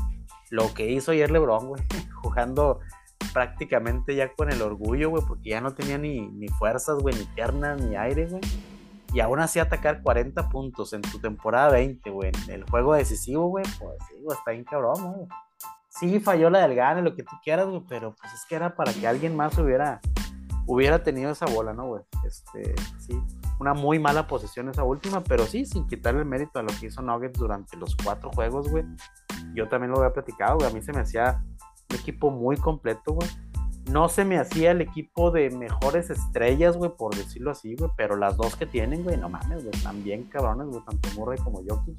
lo 0.49 0.73
que 0.73 0.91
hizo 0.91 1.11
ayer 1.11 1.31
LeBron, 1.31 1.67
güey, 1.67 1.83
jugando 2.21 2.79
prácticamente 3.33 4.15
ya 4.15 4.33
con 4.33 4.51
el 4.51 4.61
orgullo, 4.61 5.09
güey, 5.09 5.23
porque 5.27 5.49
ya 5.49 5.61
no 5.61 5.73
tenía 5.73 5.97
ni, 5.97 6.27
ni 6.27 6.47
fuerzas, 6.47 6.97
güey, 6.99 7.15
ni 7.15 7.23
piernas, 7.25 7.81
ni 7.81 7.95
aire, 7.95 8.27
güey. 8.27 8.41
Y 9.13 9.19
aún 9.21 9.39
así 9.39 9.59
atacar 9.59 10.01
40 10.01 10.49
puntos 10.49 10.91
en 10.93 11.01
tu 11.01 11.19
temporada 11.19 11.71
20, 11.71 12.09
güey, 12.09 12.31
en 12.45 12.51
el 12.51 12.63
juego 12.69 12.93
decisivo, 12.93 13.47
güey, 13.47 13.65
pues 13.79 13.97
sí, 14.09 14.15
güey, 14.21 14.37
está 14.37 14.51
bien 14.51 14.63
cabrón, 14.63 15.13
güey. 15.13 15.27
Sí, 15.89 16.19
falló 16.19 16.49
la 16.49 16.59
del 16.59 16.75
gane, 16.75 17.01
lo 17.01 17.15
que 17.15 17.23
tú 17.23 17.35
quieras, 17.43 17.67
güey, 17.67 17.81
pero 17.87 18.13
pues 18.13 18.31
es 18.33 18.45
que 18.47 18.55
era 18.55 18.75
para 18.75 18.93
que 18.93 19.07
alguien 19.07 19.35
más 19.35 19.57
hubiera, 19.57 19.99
hubiera 20.67 21.01
tenido 21.01 21.31
esa 21.31 21.45
bola, 21.47 21.73
¿no, 21.73 21.87
güey? 21.87 22.03
Este, 22.25 22.75
sí, 22.99 23.19
una 23.59 23.73
muy 23.73 23.97
mala 23.97 24.27
posición 24.27 24.69
esa 24.69 24.83
última, 24.83 25.23
pero 25.23 25.45
sí, 25.45 25.65
sin 25.65 25.87
quitarle 25.87 26.19
el 26.19 26.25
mérito 26.25 26.59
a 26.59 26.61
lo 26.61 26.69
que 26.79 26.87
hizo 26.87 27.01
Nuggets 27.01 27.39
durante 27.39 27.77
los 27.77 27.95
cuatro 27.95 28.29
juegos, 28.31 28.69
güey. 28.69 28.83
Yo 29.55 29.67
también 29.67 29.91
lo 29.91 29.97
había 29.97 30.13
platicado, 30.13 30.57
güey. 30.57 30.69
A 30.69 30.73
mí 30.73 30.81
se 30.81 30.93
me 30.93 30.99
hacía 30.99 31.41
un 31.89 31.95
equipo 31.95 32.29
muy 32.29 32.57
completo, 32.57 33.13
güey. 33.13 33.29
No 33.89 34.09
se 34.09 34.25
me 34.25 34.37
hacía 34.37 34.71
el 34.71 34.81
equipo 34.81 35.31
de 35.31 35.49
mejores 35.49 36.09
estrellas, 36.09 36.75
güey, 36.75 36.91
por 36.95 37.15
decirlo 37.15 37.51
así, 37.51 37.75
güey. 37.75 37.89
Pero 37.95 38.17
las 38.17 38.35
dos 38.35 38.57
que 38.57 38.65
tienen, 38.65 39.03
güey, 39.03 39.17
no 39.17 39.29
mames, 39.29 39.63
güey, 39.63 39.75
están 39.75 40.03
bien 40.03 40.25
cabrones, 40.25 40.67
güey, 40.67 40.83
tanto 40.83 41.09
Murray 41.15 41.39
como 41.39 41.63
Jokic. 41.67 41.97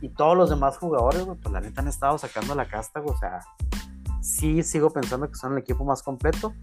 Y 0.00 0.10
todos 0.10 0.36
los 0.36 0.50
demás 0.50 0.78
jugadores, 0.78 1.24
güey, 1.24 1.36
pues 1.38 1.52
la 1.52 1.60
neta 1.60 1.80
han 1.80 1.88
estado 1.88 2.16
sacando 2.16 2.54
la 2.54 2.68
casta, 2.68 3.00
güey. 3.00 3.14
O 3.14 3.18
sea, 3.18 3.40
sí 4.20 4.62
sigo 4.62 4.90
pensando 4.90 5.28
que 5.28 5.34
son 5.34 5.52
el 5.52 5.58
equipo 5.58 5.84
más 5.84 6.02
completo. 6.02 6.54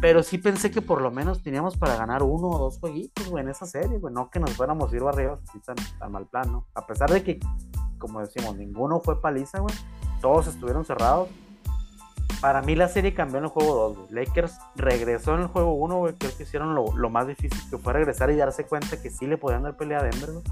Pero 0.00 0.22
sí 0.22 0.38
pensé 0.38 0.70
que 0.70 0.82
por 0.82 1.00
lo 1.00 1.10
menos 1.10 1.42
teníamos 1.42 1.76
para 1.76 1.96
ganar 1.96 2.22
uno 2.22 2.48
o 2.48 2.58
dos 2.58 2.78
jueguitos, 2.78 3.28
güey, 3.28 3.44
en 3.44 3.50
esa 3.50 3.66
serie, 3.66 3.98
güey. 3.98 4.12
No 4.12 4.30
que 4.30 4.38
nos 4.38 4.52
fuéramos 4.52 4.92
a 4.92 4.96
ir 4.96 5.02
arriba 5.02 5.38
así 5.42 5.58
tan, 5.60 5.76
mal 6.12 6.26
plan. 6.26 6.62
A 6.74 6.86
pesar 6.86 7.10
de 7.10 7.22
que, 7.22 7.40
como 7.98 8.20
decimos, 8.20 8.56
ninguno 8.56 9.00
fue 9.00 9.20
paliza, 9.20 9.60
güey. 9.60 9.74
Todos 10.20 10.48
estuvieron 10.48 10.84
cerrados. 10.84 11.28
Para 12.42 12.60
mí 12.60 12.74
la 12.74 12.88
serie 12.88 13.14
cambió 13.14 13.38
en 13.38 13.44
el 13.44 13.50
juego 13.50 13.74
2, 13.74 13.96
güey. 13.96 14.26
Lakers 14.26 14.58
regresó 14.74 15.34
en 15.34 15.42
el 15.42 15.46
juego 15.46 15.72
1, 15.72 15.96
güey. 15.96 16.14
Creo 16.14 16.36
que 16.36 16.42
hicieron 16.42 16.74
lo, 16.74 16.94
lo, 16.94 17.08
más 17.08 17.26
difícil 17.26 17.58
que 17.70 17.78
fue 17.78 17.94
regresar 17.94 18.30
y 18.30 18.36
darse 18.36 18.66
cuenta 18.66 19.00
que 19.00 19.08
sí 19.08 19.26
le 19.26 19.38
podían 19.38 19.62
dar 19.62 19.78
pelea 19.78 20.00
a 20.00 20.02
Denver, 20.02 20.30
güey. 20.32 20.44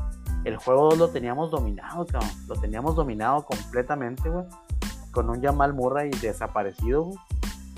El 0.44 0.56
juego 0.56 0.88
2 0.90 0.98
lo 0.98 1.08
teníamos 1.10 1.50
dominado, 1.50 2.06
cabrón. 2.06 2.30
Lo 2.48 2.56
teníamos 2.56 2.96
dominado 2.96 3.44
completamente, 3.44 4.26
güey. 4.30 4.46
Con 5.10 5.28
un 5.28 5.42
Jamal 5.42 5.74
Murray 5.74 6.10
desaparecido, 6.10 7.04
güey 7.04 7.18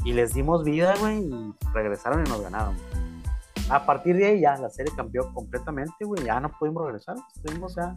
y 0.06 0.12
les 0.12 0.32
dimos 0.34 0.62
vida, 0.62 0.94
güey, 1.00 1.18
y 1.18 1.54
regresaron 1.74 2.24
y 2.24 2.28
nos 2.28 2.40
ganaron. 2.40 2.76
A 3.68 3.84
partir 3.84 4.14
de 4.16 4.26
ahí 4.26 4.40
ya 4.40 4.56
la 4.56 4.70
serie 4.70 4.92
cambió 4.94 5.34
completamente, 5.34 6.04
güey, 6.04 6.24
ya 6.24 6.38
no 6.38 6.48
pudimos 6.48 6.84
regresar, 6.84 7.16
estuvimos 7.34 7.74
ya 7.74 7.96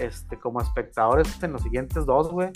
este, 0.00 0.36
como 0.40 0.60
espectadores 0.60 1.40
en 1.40 1.52
los 1.52 1.62
siguientes 1.62 2.06
dos, 2.06 2.28
güey. 2.28 2.50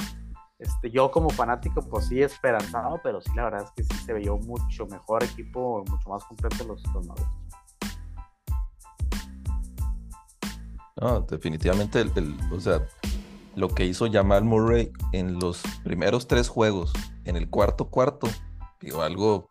Este, 0.59 0.91
yo 0.91 1.13
como 1.13 1.31
fanático, 1.31 1.81
pues 1.81 2.07
sí, 2.07 2.21
esperanzado, 2.21 2.99
pero 3.05 3.21
sí, 3.21 3.31
la 3.37 3.45
verdad 3.45 3.63
es 3.63 3.71
que 3.71 3.85
sí 3.85 4.05
se 4.05 4.13
veía 4.13 4.33
mucho 4.33 4.87
mejor 4.87 5.23
equipo, 5.23 5.85
mucho 5.89 6.11
más 6.11 6.25
completo 6.25 6.65
los, 6.65 6.83
los 6.93 7.07
No, 10.97 11.21
definitivamente, 11.21 12.01
el, 12.01 12.37
o 12.51 12.59
sea, 12.59 12.85
lo 13.55 13.69
que 13.69 13.85
hizo 13.85 14.11
Jamal 14.11 14.43
Murray 14.43 14.93
en 15.13 15.39
los 15.39 15.63
primeros 15.85 16.27
tres 16.27 16.49
juegos, 16.49 16.93
en 17.25 17.37
el 17.37 17.49
cuarto 17.49 17.91
cuarto, 17.91 18.27
Digo, 18.87 19.03
algo 19.03 19.51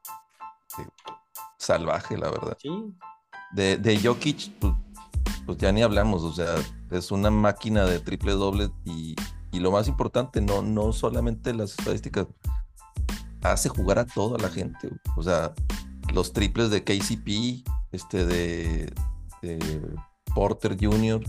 salvaje, 1.57 2.17
la 2.17 2.31
verdad. 2.31 2.57
Sí. 2.57 2.69
De, 3.51 3.75
de 3.75 3.99
Jokic, 3.99 4.49
pues, 4.59 4.73
pues, 5.45 5.57
ya 5.57 5.73
ni 5.73 5.81
hablamos, 5.81 6.23
o 6.23 6.31
sea, 6.31 6.55
es 6.89 7.11
una 7.11 7.29
máquina 7.29 7.83
de 7.83 7.99
triple 7.99 8.31
doble 8.31 8.71
y, 8.85 9.13
lo 9.51 9.71
más 9.71 9.89
importante, 9.89 10.39
no, 10.39 10.61
no 10.61 10.93
solamente 10.93 11.53
las 11.53 11.77
estadísticas, 11.77 12.27
hace 13.41 13.67
jugar 13.67 13.99
a 13.99 14.05
toda 14.05 14.37
la 14.37 14.49
gente. 14.49 14.89
O 15.17 15.23
sea, 15.23 15.53
los 16.13 16.31
triples 16.31 16.69
de 16.69 16.83
KCP, 16.85 17.67
este 17.91 18.25
de, 18.25 18.93
Porter 20.33 20.77
Jr. 20.79 21.21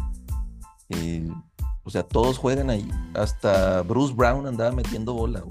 Y, 0.91 1.29
o 1.83 1.91
sea, 1.91 2.05
todos 2.05 2.39
juegan 2.39 2.71
ahí. 2.71 2.89
Hasta 3.15 3.83
Bruce 3.83 4.15
Brown 4.15 4.47
andaba 4.47 4.71
metiendo 4.71 5.13
bola. 5.13 5.43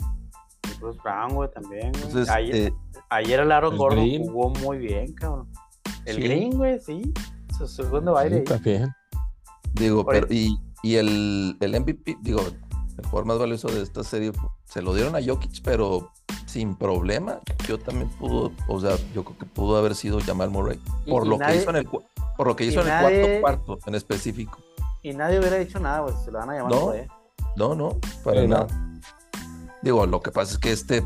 Bruce 0.79 0.99
Brown, 1.03 1.33
güey, 1.33 1.49
también. 1.51 1.91
ayer, 2.29 2.55
eh, 2.55 2.73
ayer, 3.09 3.39
el 3.39 3.51
Aaron 3.51 3.77
Gordon 3.77 4.07
jugó 4.25 4.49
muy 4.49 4.77
bien, 4.77 5.13
cabrón. 5.13 5.47
El 6.05 6.21
Green, 6.21 6.57
güey, 6.57 6.79
sí. 6.79 7.13
Su 7.57 7.67
segundo 7.67 8.13
baile. 8.13 8.39
Está 8.39 8.57
bien. 8.57 8.89
Digo, 9.73 10.05
pero, 10.05 10.27
y, 10.29 10.57
y 10.83 10.95
el, 10.95 11.57
el 11.59 11.79
MVP, 11.79 12.17
digo, 12.21 12.41
el 12.97 13.05
jugador 13.05 13.25
más 13.25 13.39
valioso 13.39 13.67
de 13.67 13.81
esta 13.81 14.03
serie 14.03 14.31
se 14.65 14.81
lo 14.81 14.93
dieron 14.93 15.15
a 15.15 15.19
Jokic, 15.23 15.61
pero 15.63 16.11
sin 16.45 16.75
problema. 16.75 17.39
Yo 17.67 17.77
también 17.77 18.09
pudo, 18.09 18.51
o 18.67 18.79
sea, 18.79 18.95
yo 19.13 19.23
creo 19.23 19.37
que 19.37 19.45
pudo 19.45 19.77
haber 19.77 19.95
sido 19.95 20.19
Jamal 20.21 20.49
Murray 20.49 20.79
por, 21.07 21.27
lo, 21.27 21.37
que 21.37 21.55
hizo 21.55 21.69
en 21.69 21.75
el, 21.77 21.85
por 21.85 22.47
lo 22.47 22.55
que 22.55 22.65
hizo 22.65 22.81
en 22.81 22.87
el 22.87 23.41
cuarto 23.41 23.41
cuarto 23.41 23.79
en 23.87 23.95
específico. 23.95 24.59
Y 25.01 25.13
nadie 25.13 25.39
hubiera 25.39 25.57
dicho 25.57 25.79
nada, 25.79 26.03
pues 26.03 26.15
se 26.23 26.31
lo 26.31 26.39
van 26.39 26.49
a 26.51 26.53
llamar 26.55 26.71
no, 26.71 26.93
No, 27.57 27.75
no, 27.75 27.99
para 28.23 28.47
nada. 28.47 28.67
Digo, 29.85 30.03
lo 30.07 30.19
que 30.19 30.31
pasa 30.31 30.53
es 30.53 30.57
que 30.57 30.71
este 30.71 31.05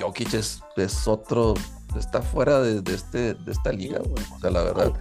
Jokic 0.00 0.32
es, 0.32 0.62
es 0.76 1.06
otro, 1.06 1.52
está 1.98 2.22
fuera 2.22 2.62
de, 2.62 2.82
este, 2.94 3.34
de 3.34 3.52
esta 3.52 3.70
liga, 3.72 3.98
güey. 3.98 4.24
O 4.34 4.38
sea, 4.40 4.50
la 4.50 4.62
verdad. 4.62 4.92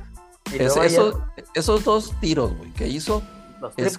esos 1.53 1.83
dos 1.85 2.13
tiros, 2.19 2.55
güey, 2.57 2.71
que 2.73 2.89
hizo. 2.89 3.23
Es, 3.77 3.97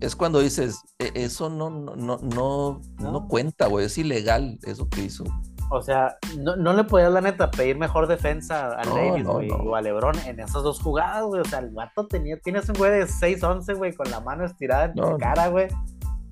es, 0.00 0.16
cuando 0.16 0.40
dices, 0.40 0.80
e, 0.98 1.12
eso 1.14 1.50
no, 1.50 1.68
no, 1.68 1.94
no, 1.94 2.80
no, 2.98 3.28
cuenta, 3.28 3.66
güey, 3.66 3.84
es 3.84 3.98
ilegal 3.98 4.58
eso 4.64 4.88
que 4.88 5.02
hizo. 5.02 5.24
O 5.70 5.82
sea, 5.82 6.16
no, 6.38 6.56
no 6.56 6.72
le 6.72 6.84
podías, 6.84 7.12
la 7.12 7.20
neta, 7.20 7.50
pedir 7.50 7.76
mejor 7.76 8.06
defensa 8.06 8.80
a 8.80 8.86
Davis, 8.86 9.26
güey, 9.26 9.50
o 9.50 9.76
a 9.76 9.82
LeBron 9.82 10.18
en 10.20 10.40
esas 10.40 10.62
dos 10.62 10.80
jugadas, 10.80 11.24
güey. 11.24 11.42
O 11.42 11.44
sea, 11.44 11.58
el 11.58 11.68
vato 11.68 12.06
tenía, 12.06 12.40
tienes 12.40 12.66
un 12.70 12.76
güey 12.76 12.92
de 12.92 13.06
6-11, 13.06 13.76
güey, 13.76 13.94
con 13.94 14.10
la 14.10 14.20
mano 14.20 14.46
estirada 14.46 14.86
en 14.86 14.94
tu 14.94 15.18
cara, 15.18 15.48
güey 15.48 15.68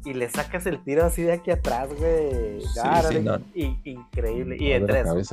y 0.06 0.14
le 0.14 0.30
sacas 0.30 0.64
el 0.66 0.82
tiro 0.84 1.04
así 1.04 1.22
de 1.22 1.32
aquí 1.32 1.50
atrás, 1.50 1.88
güey. 1.98 2.62
increíble. 3.84 4.56
Y 4.58 4.68
de 4.68 4.80
tres. 4.80 5.30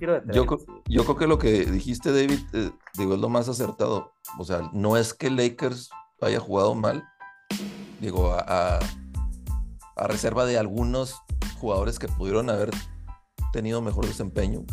yo, 0.00 0.58
yo 0.86 1.04
creo 1.04 1.16
que 1.16 1.26
lo 1.28 1.38
que 1.38 1.64
dijiste, 1.64 2.10
David, 2.10 2.40
eh, 2.52 2.70
digo, 2.98 3.14
es 3.14 3.20
lo 3.20 3.28
más 3.28 3.48
acertado. 3.48 4.12
O 4.36 4.44
sea, 4.44 4.68
no 4.72 4.96
es 4.96 5.14
que 5.14 5.30
Lakers 5.30 5.90
haya 6.20 6.40
jugado 6.40 6.74
mal, 6.74 7.04
digo, 8.00 8.32
a, 8.32 8.80
a, 9.96 10.06
reserva 10.08 10.46
de 10.46 10.58
algunos 10.58 11.14
jugadores 11.60 12.00
que 12.00 12.08
pudieron 12.08 12.50
haber 12.50 12.70
tenido 13.52 13.80
mejor 13.82 14.04
desempeño. 14.04 14.64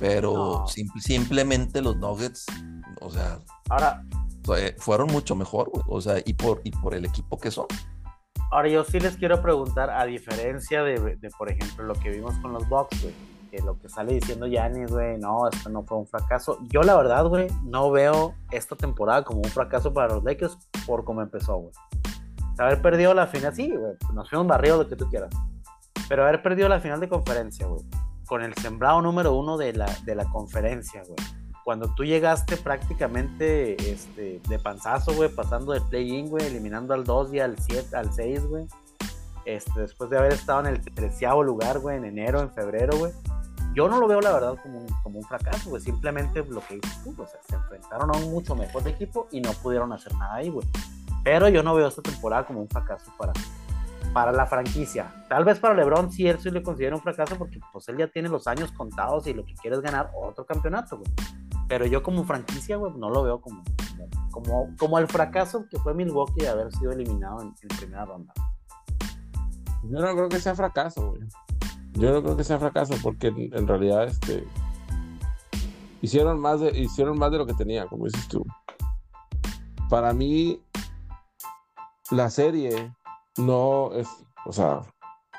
Pero 0.00 0.64
simplemente 0.98 1.82
los 1.82 1.96
Nuggets, 1.98 2.46
o 3.02 3.10
sea, 3.10 3.38
ahora 3.68 4.02
fueron 4.78 5.08
mucho 5.12 5.36
mejor, 5.36 5.70
o 5.86 6.00
sea, 6.00 6.22
y 6.24 6.32
por, 6.32 6.62
y 6.64 6.70
por 6.70 6.94
el 6.94 7.04
equipo 7.04 7.38
que 7.38 7.50
son. 7.50 7.66
Ahora 8.52 8.68
yo 8.68 8.84
sí 8.84 9.00
les 9.00 9.16
quiero 9.16 9.40
preguntar, 9.40 9.88
a 9.88 10.04
diferencia 10.04 10.84
de, 10.84 11.18
por 11.38 11.50
ejemplo, 11.50 11.84
lo 11.86 11.94
que 11.94 12.10
vimos 12.10 12.34
con 12.42 12.52
los 12.52 12.68
Bucks, 12.68 13.02
güey, 13.02 13.14
que 13.50 13.62
lo 13.62 13.78
que 13.78 13.88
sale 13.88 14.12
diciendo 14.12 14.46
Yanis, 14.46 14.90
güey, 14.90 15.16
no, 15.16 15.48
esto 15.48 15.70
no 15.70 15.82
fue 15.84 15.96
un 15.96 16.06
fracaso. 16.06 16.58
Yo 16.68 16.82
la 16.82 16.94
verdad, 16.94 17.24
güey, 17.24 17.48
no 17.64 17.90
veo 17.90 18.34
esta 18.50 18.76
temporada 18.76 19.24
como 19.24 19.38
un 19.38 19.48
fracaso 19.48 19.94
para 19.94 20.14
los 20.14 20.22
Lakers 20.22 20.58
por 20.86 21.02
cómo 21.02 21.22
empezó, 21.22 21.56
güey. 21.56 21.72
Haber 22.58 22.82
perdido 22.82 23.14
la 23.14 23.26
final, 23.26 23.54
sí, 23.54 23.74
güey, 23.74 23.94
nos 24.12 24.28
fuimos 24.28 24.46
barrio 24.46 24.76
lo 24.76 24.86
que 24.86 24.96
tú 24.96 25.08
quieras. 25.08 25.30
Pero 26.06 26.24
haber 26.24 26.42
perdido 26.42 26.68
la 26.68 26.78
final 26.78 27.00
de 27.00 27.08
conferencia, 27.08 27.66
güey, 27.66 27.82
con 28.26 28.42
el 28.42 28.52
sembrado 28.56 29.00
número 29.00 29.32
uno 29.32 29.56
de 29.56 29.72
la, 29.72 29.86
de 30.04 30.14
la 30.14 30.26
conferencia, 30.26 31.02
güey 31.08 31.41
cuando 31.64 31.94
tú 31.94 32.04
llegaste 32.04 32.56
prácticamente 32.56 33.76
este, 33.90 34.40
de 34.48 34.58
panzazo, 34.58 35.14
güey, 35.14 35.28
pasando 35.28 35.72
del 35.72 35.82
play-in, 35.82 36.28
güey, 36.28 36.46
eliminando 36.46 36.92
al 36.94 37.04
2 37.04 37.34
y 37.34 37.40
al 37.40 37.58
7, 37.58 37.96
al 37.96 38.12
6, 38.12 38.46
güey. 38.46 38.66
Este, 39.44 39.80
después 39.80 40.10
de 40.10 40.18
haber 40.18 40.32
estado 40.32 40.60
en 40.60 40.66
el 40.66 40.80
treceavo 40.80 41.42
lugar, 41.42 41.78
güey, 41.78 41.96
en 41.96 42.04
enero, 42.04 42.40
en 42.40 42.50
febrero, 42.50 42.96
güey. 42.96 43.12
Yo 43.74 43.88
no 43.88 43.98
lo 43.98 44.06
veo, 44.06 44.20
la 44.20 44.32
verdad, 44.32 44.56
como 44.62 44.80
un, 44.80 44.86
como 45.02 45.18
un 45.18 45.24
fracaso, 45.24 45.70
güey. 45.70 45.82
Simplemente 45.82 46.44
lo 46.44 46.60
que 46.60 46.78
tú, 47.04 47.14
o 47.16 47.26
sea, 47.26 47.40
se 47.48 47.54
enfrentaron 47.54 48.14
a 48.14 48.18
un 48.18 48.30
mucho 48.30 48.54
mejor 48.54 48.86
equipo 48.86 49.28
y 49.30 49.40
no 49.40 49.52
pudieron 49.52 49.92
hacer 49.92 50.14
nada 50.14 50.34
ahí, 50.34 50.50
güey. 50.50 50.66
Pero 51.24 51.48
yo 51.48 51.62
no 51.62 51.74
veo 51.74 51.86
esta 51.86 52.02
temporada 52.02 52.44
como 52.44 52.60
un 52.60 52.68
fracaso 52.68 53.12
para, 53.16 53.32
para 54.12 54.32
la 54.32 54.46
franquicia. 54.46 55.24
Tal 55.28 55.44
vez 55.44 55.58
para 55.58 55.74
LeBron 55.74 56.10
sí 56.10 56.26
él 56.26 56.38
sí 56.40 56.50
le 56.50 56.62
considera 56.62 56.96
un 56.96 57.02
fracaso 57.02 57.36
porque 57.36 57.60
pues 57.72 57.88
él 57.88 57.96
ya 57.96 58.08
tiene 58.08 58.28
los 58.28 58.46
años 58.46 58.72
contados 58.72 59.26
y 59.28 59.32
lo 59.32 59.44
que 59.44 59.54
quiere 59.54 59.76
es 59.76 59.82
ganar 59.82 60.10
otro 60.14 60.44
campeonato, 60.44 60.98
güey. 60.98 61.10
Pero 61.68 61.86
yo 61.86 62.02
como 62.02 62.24
franquicia, 62.24 62.76
güey, 62.76 62.92
no 62.96 63.10
lo 63.10 63.22
veo 63.22 63.40
como, 63.40 63.62
como, 64.30 64.76
como 64.78 64.98
el 64.98 65.06
fracaso 65.06 65.66
que 65.70 65.78
fue 65.78 65.94
Milwaukee 65.94 66.42
de 66.42 66.48
haber 66.48 66.72
sido 66.72 66.92
eliminado 66.92 67.40
en, 67.42 67.54
primera 67.78 68.04
ronda. 68.04 68.32
Yo 69.84 70.00
no 70.00 70.12
creo 70.14 70.28
que 70.28 70.40
sea 70.40 70.54
fracaso, 70.54 71.10
güey. 71.10 71.22
Yo 71.92 72.12
no 72.12 72.22
creo 72.22 72.36
que 72.36 72.44
sea 72.44 72.58
fracaso 72.58 72.94
porque 73.02 73.28
en, 73.28 73.66
realidad 73.66 74.04
este 74.04 74.46
hicieron 76.00 76.40
más 76.40 76.60
de 76.60 76.70
hicieron 76.78 77.18
más 77.18 77.30
de 77.30 77.38
lo 77.38 77.46
que 77.46 77.54
tenían, 77.54 77.88
como 77.88 78.06
dices 78.06 78.26
tú. 78.28 78.44
para 79.88 80.12
mí, 80.14 80.62
la 82.10 82.30
serie 82.30 82.94
no 83.36 83.92
es, 83.92 84.08
o 84.46 84.52
sea, 84.52 84.80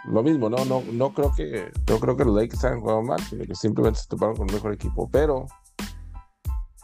lo 0.05 0.21
mismo, 0.21 0.49
no, 0.49 0.65
no, 0.65 0.83
no 0.91 1.13
creo 1.13 1.31
que, 1.35 1.71
no 1.89 1.99
creo 1.99 2.17
que 2.17 2.25
los 2.25 2.35
Lakers 2.35 2.65
hayan 2.65 2.81
jugado 2.81 3.01
mal, 3.01 3.19
sino 3.21 3.45
que 3.45 3.55
simplemente 3.55 3.99
se 3.99 4.07
toparon 4.07 4.35
con 4.35 4.49
un 4.49 4.53
mejor 4.53 4.73
equipo. 4.73 5.09
Pero 5.09 5.45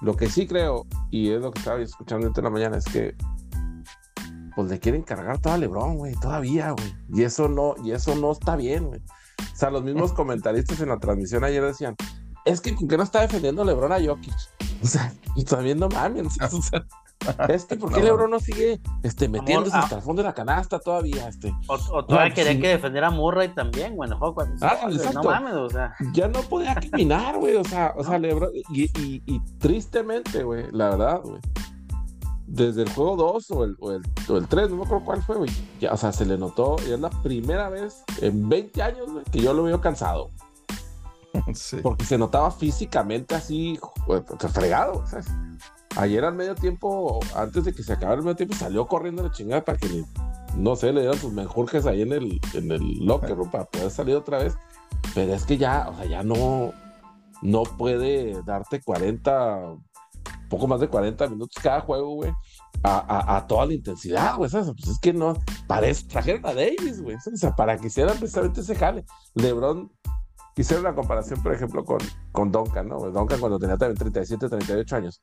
lo 0.02 0.16
que 0.16 0.30
sí 0.30 0.48
creo, 0.48 0.86
y 1.12 1.32
es 1.32 1.42
lo 1.42 1.52
que 1.52 1.60
estaba 1.60 1.82
escuchando 1.82 2.28
en 2.28 2.44
la 2.44 2.50
mañana, 2.50 2.78
es 2.78 2.86
que 2.86 3.16
pues 4.56 4.70
le 4.70 4.80
quieren 4.80 5.04
cargar 5.04 5.40
todo 5.40 5.54
a 5.54 5.58
LeBron, 5.58 5.98
güey, 5.98 6.16
todavía, 6.16 6.72
güey. 6.72 6.96
Y 7.14 7.24
eso 7.24 7.48
no, 7.48 7.76
y 7.84 7.92
eso 7.92 8.16
no 8.16 8.32
está 8.32 8.56
bien, 8.56 8.88
güey. 8.88 9.00
O 9.00 9.56
sea, 9.56 9.70
los 9.70 9.84
mismos 9.84 10.12
comentaristas 10.14 10.82
en 10.82 10.90
la 10.90 11.00
transmisión 11.00 11.44
ayer 11.44 11.64
decían, 11.64 11.96
es 12.46 12.62
que 12.62 12.76
con 12.76 12.88
qué 12.88 12.98
no 12.98 13.04
está 13.04 13.22
defendiendo 13.22 13.64
LeBron 13.64 13.92
a 13.92 14.04
Jokic. 14.04 14.34
O 14.82 14.88
sea, 14.88 15.14
y 15.36 15.44
también 15.44 15.78
no 15.78 15.90
mames, 15.90 16.38
o 16.54 16.62
sea, 16.62 16.86
es 17.50 17.66
que, 17.66 17.76
¿por 17.76 17.92
qué 17.92 18.02
Lebron 18.02 18.32
no 18.32 18.40
sigue 18.40 18.80
este, 19.04 19.28
metiéndose 19.28 19.76
hasta 19.76 19.98
el 19.98 20.02
fondo 20.02 20.22
de 20.22 20.28
la 20.28 20.34
canasta 20.34 20.80
todavía? 20.80 21.28
Este? 21.28 21.54
O, 21.68 22.06
todavía 22.06 22.34
quería 22.34 22.60
que 22.60 22.68
defendiera 22.70 23.08
a 23.08 23.12
Murray 23.12 23.50
también, 23.50 23.96
bueno, 23.96 24.18
ah, 24.62 24.90
no 25.14 25.24
mames, 25.24 25.54
o 25.54 25.70
sea. 25.70 25.96
Ya 26.14 26.28
no 26.28 26.42
podía 26.42 26.76
caminar, 26.76 27.38
güey, 27.38 27.56
o 27.56 27.64
sea, 27.64 27.94
o 27.98 28.04
sea, 28.04 28.18
Lebron, 28.18 28.52
y, 28.54 28.84
y, 28.84 29.22
y 29.26 29.40
tristemente, 29.60 30.44
güey, 30.44 30.66
la 30.72 30.90
verdad, 30.92 31.22
güey, 31.24 31.42
desde 32.48 32.84
el 32.84 32.90
juego 32.90 33.16
2 33.16 33.52
o 33.52 33.64
el, 33.64 33.76
o, 33.80 33.92
el, 33.92 34.02
o 34.28 34.38
el 34.38 34.48
3, 34.48 34.70
no 34.70 34.78
me 34.78 34.84
acuerdo 34.84 35.06
cuál 35.06 35.24
fue, 35.24 35.38
güey, 35.38 35.52
ya, 35.80 35.94
o 35.94 35.98
sea, 35.98 36.12
se 36.12 36.26
le 36.26 36.38
notó, 36.38 36.78
y 36.88 36.94
es 36.94 37.00
la 37.00 37.10
primera 37.10 37.70
vez 37.70 38.04
en 38.22 38.48
20 38.48 38.82
años, 38.82 39.12
güey, 39.12 39.24
que 39.26 39.40
yo 39.40 39.54
lo 39.54 39.64
veo 39.64 39.82
cansado. 39.82 40.30
Sí. 41.54 41.78
Porque 41.84 42.06
se 42.06 42.18
notaba 42.18 42.50
físicamente 42.50 43.36
así, 43.36 43.80
fregado, 44.52 45.06
¿sabes? 45.06 45.28
Ayer 46.00 46.24
al 46.24 46.34
medio 46.34 46.56
tiempo, 46.56 47.20
antes 47.36 47.66
de 47.66 47.74
que 47.74 47.84
se 47.84 47.92
acabara 47.92 48.20
el 48.20 48.24
medio 48.24 48.38
tiempo, 48.38 48.56
salió 48.56 48.88
corriendo 48.88 49.22
la 49.22 49.32
chingada 49.32 49.66
para 49.66 49.78
que, 49.78 50.06
no 50.56 50.78
sé, 50.78 50.94
le 50.94 51.02
dieran 51.02 51.20
sus 51.20 51.34
menjurjes 51.34 51.86
ahí 51.86 52.04
en 52.04 52.14
el, 52.14 52.40
en 52.54 52.72
el 52.72 53.06
locker 53.06 53.36
para 53.52 53.66
poder 53.66 53.92
salir 53.92 54.16
otra 54.16 54.38
vez. 54.38 54.56
Pero 55.14 55.34
es 55.34 55.44
que 55.44 55.58
ya, 55.58 55.90
o 55.90 55.96
sea, 55.98 56.06
ya 56.06 56.24
no, 56.24 56.72
no 57.42 57.64
puede 57.64 58.42
darte 58.44 58.80
40, 58.82 59.76
poco 60.50 60.68
más 60.70 60.80
de 60.80 60.88
40 60.88 61.28
minutos 61.28 61.62
cada 61.62 61.82
juego, 61.82 62.16
güey. 62.16 62.32
A, 62.82 63.36
a, 63.36 63.46
toda 63.46 63.66
la 63.66 63.74
intensidad, 63.74 64.38
güey, 64.38 64.50
¿sabes? 64.50 64.72
Pues 64.72 64.88
es 64.88 65.00
que 65.02 65.12
no, 65.12 65.34
parece, 65.68 66.08
trajeron 66.08 66.46
a 66.46 66.54
Davis, 66.54 67.02
güey, 67.02 67.18
o 67.18 67.38
sea, 67.38 67.54
para 67.54 67.78
que 67.78 67.88
hicieran 67.88 68.18
precisamente 68.18 68.62
ese 68.62 68.74
jale. 68.74 69.04
LeBron 69.36 69.92
hicieron 70.56 70.86
una 70.86 70.96
comparación, 70.96 71.44
por 71.44 71.54
ejemplo, 71.54 71.84
con, 71.84 72.00
con 72.32 72.54
Duncan, 72.54 72.88
¿no? 72.88 73.00
Duncan 73.00 73.42
cuando 73.42 73.60
tenía 73.60 73.76
también 73.76 73.98
37, 73.98 74.48
38 74.48 74.96
años 74.96 75.22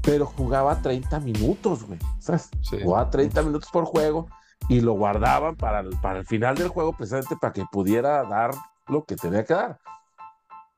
pero 0.00 0.26
jugaba 0.26 0.80
30 0.80 1.20
minutos, 1.20 1.84
güey. 1.84 1.98
¿Sabes? 2.18 2.50
Jugaba 2.82 3.10
30 3.10 3.42
minutos 3.42 3.68
por 3.72 3.84
juego 3.84 4.26
y 4.68 4.80
lo 4.80 4.92
guardaban 4.94 5.56
para 5.56 5.80
el, 5.80 5.90
para 6.00 6.20
el 6.20 6.26
final 6.26 6.56
del 6.56 6.68
juego, 6.68 6.92
precisamente 6.92 7.36
para 7.36 7.52
que 7.52 7.64
pudiera 7.70 8.24
dar 8.24 8.52
lo 8.86 9.04
que 9.04 9.16
tenía 9.16 9.44
que 9.44 9.54
dar. 9.54 9.78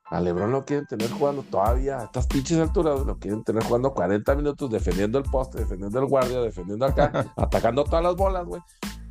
A 0.06 0.20
Lebron 0.20 0.52
lo 0.52 0.64
quieren 0.64 0.86
tener 0.86 1.10
jugando 1.10 1.42
todavía 1.42 1.98
a 1.98 2.04
estas 2.04 2.26
pinches 2.26 2.58
alturas, 2.58 3.00
lo 3.00 3.18
quieren 3.18 3.42
tener 3.42 3.64
jugando 3.64 3.94
40 3.94 4.34
minutos 4.34 4.70
defendiendo 4.70 5.18
el 5.18 5.24
poste, 5.24 5.58
defendiendo 5.58 5.98
el 5.98 6.06
guardia, 6.06 6.40
defendiendo 6.40 6.84
acá, 6.84 7.10
atacando 7.36 7.84
todas 7.84 8.04
las 8.04 8.14
bolas, 8.14 8.44
güey. 8.44 8.60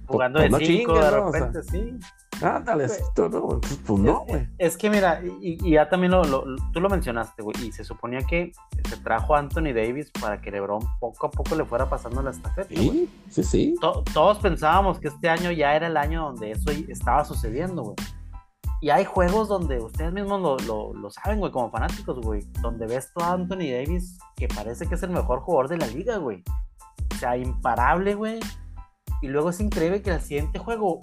Jugando 0.06 0.40
de 0.40 0.50
5 0.50 0.94
de 0.94 1.12
repente, 1.12 1.64
sí. 1.64 2.00
Ándale, 2.44 2.88
¿no? 3.18 3.62
Pues 3.62 4.00
no, 4.00 4.26
güey. 4.26 4.48
Es, 4.58 4.78
que 4.78 4.90
mira, 4.90 5.22
y, 5.42 5.72
ya 5.72 5.90
también 5.90 6.12
lo, 6.12 6.44
tú 6.72 6.80
lo 6.80 6.90
mencionaste, 6.90 7.42
güey, 7.42 7.56
y 7.68 7.72
se 7.72 7.84
suponía 7.84 8.20
que 8.22 8.52
se 8.88 8.98
trajo 8.98 9.36
a 9.36 9.40
Anthony 9.40 9.74
Davis 9.74 10.12
para 10.20 10.42
que 10.42 10.52
LeBron 10.52 10.82
poco 11.00 11.28
a 11.28 11.32
poco 11.32 11.56
le 11.56 11.66
fuera 11.66 11.90
pasando 11.90 12.22
la 12.22 12.32
estafeta. 12.32 12.70
Sí, 12.70 13.10
sí, 13.30 13.44
sí. 13.44 13.76
todos 14.14 14.40
pensábamos 14.40 15.00
que 15.00 15.08
este 15.08 15.30
año 15.30 15.52
ya 15.52 15.76
era 15.76 15.88
el 15.88 15.98
año 15.98 16.24
donde 16.24 16.52
eso 16.52 16.72
estaba 16.90 17.24
sucediendo, 17.26 17.84
güey. 17.84 17.96
Y 18.84 18.90
hay 18.90 19.06
juegos 19.06 19.48
donde 19.48 19.80
ustedes 19.80 20.12
mismos 20.12 20.66
lo, 20.66 20.94
lo, 20.94 21.10
saben, 21.10 21.40
güey, 21.40 21.54
como 21.54 21.72
fanáticos, 21.72 22.20
güey, 22.20 22.42
donde 22.62 22.86
ves 22.86 23.10
a 23.16 23.32
Anthony 23.32 23.72
Davis 23.72 24.20
que 24.36 24.50
parece 24.50 24.88
que 24.88 24.96
es 24.96 25.04
el 25.04 25.12
mejor 25.12 25.40
jugador 25.40 25.70
de 25.70 25.78
la 25.78 25.88
liga, 25.88 26.18
güey. 26.18 26.44
O 27.14 27.18
sea, 27.18 27.38
imparable, 27.38 28.14
güey. 28.14 28.42
Y 29.22 29.30
luego 29.30 29.52
es 29.52 29.62
increíble 29.62 30.02
que 30.02 30.10
el 30.10 30.20
siguiente 30.20 30.60
juego 30.60 31.00